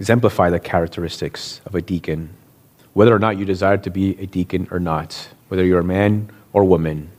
Exemplify 0.05 0.51
the 0.51 0.59
characteristics 0.59 1.61
of 1.65 1.73
a 1.73 1.81
deacon, 1.81 2.29
whether 2.93 3.11
or 3.11 3.17
not 3.17 3.39
you 3.39 3.43
desire 3.43 3.75
to 3.75 3.89
be 3.89 4.11
a 4.21 4.27
deacon 4.27 4.67
or 4.69 4.79
not, 4.79 5.29
whether 5.47 5.65
you're 5.65 5.79
a 5.79 5.83
man 5.83 6.29
or 6.53 6.63
woman. 6.63 7.09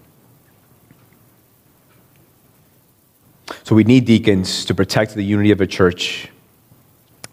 So 3.64 3.74
we 3.74 3.82
need 3.82 4.04
deacons 4.04 4.64
to 4.66 4.72
protect 4.72 5.16
the 5.16 5.24
unity 5.24 5.50
of 5.50 5.60
a 5.60 5.66
church. 5.66 6.28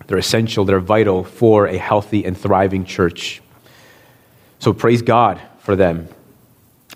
They're 0.08 0.18
essential, 0.18 0.66
they're 0.66 0.80
vital 0.80 1.24
for 1.24 1.68
a 1.68 1.78
healthy 1.78 2.26
and 2.26 2.36
thriving 2.36 2.84
church. 2.84 3.40
So 4.58 4.74
praise 4.74 5.04
God 5.04 5.40
for 5.60 5.76
them. 5.76 6.08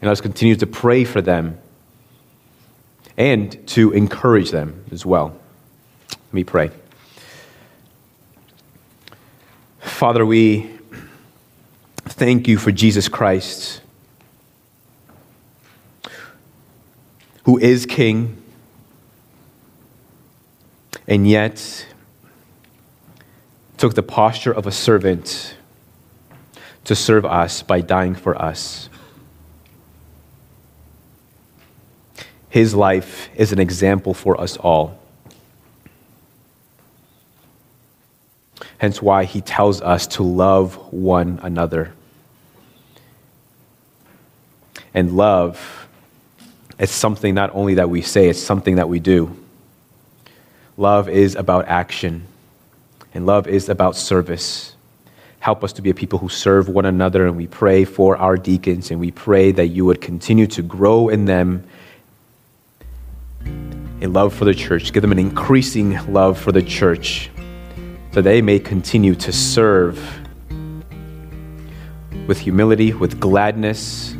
And 0.01 0.09
let's 0.09 0.21
continue 0.21 0.55
to 0.55 0.65
pray 0.65 1.03
for 1.03 1.21
them 1.21 1.59
and 3.17 3.67
to 3.67 3.91
encourage 3.91 4.49
them 4.49 4.83
as 4.91 5.05
well. 5.05 5.37
Let 6.09 6.33
me 6.33 6.43
pray. 6.43 6.71
Father, 9.97 10.23
we 10.23 10.69
thank 12.05 12.47
you 12.47 12.59
for 12.59 12.71
Jesus 12.71 13.07
Christ, 13.07 13.81
who 17.45 17.57
is 17.57 17.87
King, 17.87 18.39
and 21.07 21.27
yet 21.27 21.87
took 23.77 23.95
the 23.95 24.03
posture 24.03 24.51
of 24.51 24.67
a 24.67 24.71
servant 24.71 25.55
to 26.83 26.95
serve 26.95 27.25
us 27.25 27.63
by 27.63 27.81
dying 27.81 28.13
for 28.13 28.39
us. 28.39 28.89
His 32.49 32.75
life 32.75 33.29
is 33.35 33.51
an 33.51 33.57
example 33.57 34.13
for 34.13 34.39
us 34.39 34.57
all. 34.57 34.99
Hence, 38.77 39.01
why 39.01 39.23
he 39.23 39.41
tells 39.41 39.81
us 39.81 40.05
to 40.07 40.23
love 40.23 40.75
one 40.93 41.39
another. 41.41 41.93
And 44.93 45.17
love 45.17 45.87
is 46.79 46.91
something 46.91 47.33
not 47.33 47.49
only 47.53 47.75
that 47.75 47.89
we 47.89 48.01
say, 48.01 48.29
it's 48.29 48.41
something 48.41 48.75
that 48.75 48.87
we 48.87 48.99
do. 48.99 49.35
Love 50.77 51.09
is 51.09 51.35
about 51.35 51.67
action, 51.67 52.23
and 53.13 53.25
love 53.25 53.47
is 53.47 53.67
about 53.67 53.95
service. 53.95 54.75
Help 55.39 55.63
us 55.63 55.73
to 55.73 55.81
be 55.81 55.89
a 55.89 55.93
people 55.93 56.19
who 56.19 56.29
serve 56.29 56.69
one 56.69 56.85
another, 56.85 57.25
and 57.25 57.35
we 57.35 57.47
pray 57.47 57.83
for 57.83 58.15
our 58.17 58.37
deacons, 58.37 58.91
and 58.91 58.99
we 58.99 59.09
pray 59.09 59.51
that 59.51 59.67
you 59.67 59.85
would 59.85 60.01
continue 60.01 60.45
to 60.45 60.61
grow 60.61 61.09
in 61.09 61.25
them 61.25 61.63
a 64.01 64.05
love 64.05 64.35
for 64.35 64.45
the 64.45 64.53
church. 64.53 64.93
Give 64.93 65.01
them 65.01 65.11
an 65.11 65.17
increasing 65.17 66.13
love 66.13 66.37
for 66.37 66.51
the 66.51 66.61
church 66.61 67.31
that 68.11 68.23
they 68.23 68.41
may 68.41 68.59
continue 68.59 69.15
to 69.15 69.31
serve 69.31 69.97
with 72.27 72.39
humility, 72.39 72.93
with 72.93 73.19
gladness. 73.19 74.11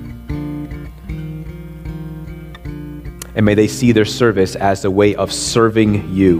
And 3.35 3.45
may 3.45 3.53
they 3.53 3.67
see 3.67 3.91
their 3.91 4.05
service 4.05 4.55
as 4.55 4.85
a 4.85 4.91
way 4.91 5.13
of 5.15 5.31
serving 5.31 6.13
you 6.13 6.39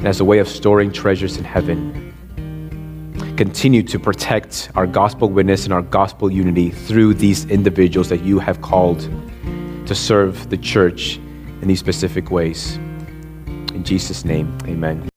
and 0.00 0.08
as 0.08 0.20
a 0.20 0.24
way 0.24 0.38
of 0.38 0.48
storing 0.48 0.90
treasures 0.92 1.36
in 1.36 1.44
heaven. 1.44 2.06
Continue 3.36 3.82
to 3.82 3.98
protect 3.98 4.70
our 4.74 4.86
gospel 4.86 5.28
witness 5.28 5.64
and 5.64 5.74
our 5.74 5.82
gospel 5.82 6.30
unity 6.30 6.70
through 6.70 7.14
these 7.14 7.44
individuals 7.46 8.08
that 8.08 8.22
you 8.22 8.38
have 8.38 8.62
called 8.62 9.00
to 9.86 9.94
serve 9.94 10.48
the 10.50 10.56
church 10.56 11.16
in 11.16 11.68
these 11.68 11.80
specific 11.80 12.30
ways. 12.30 12.76
In 12.76 13.82
Jesus' 13.84 14.24
name, 14.24 14.56
amen. 14.64 15.10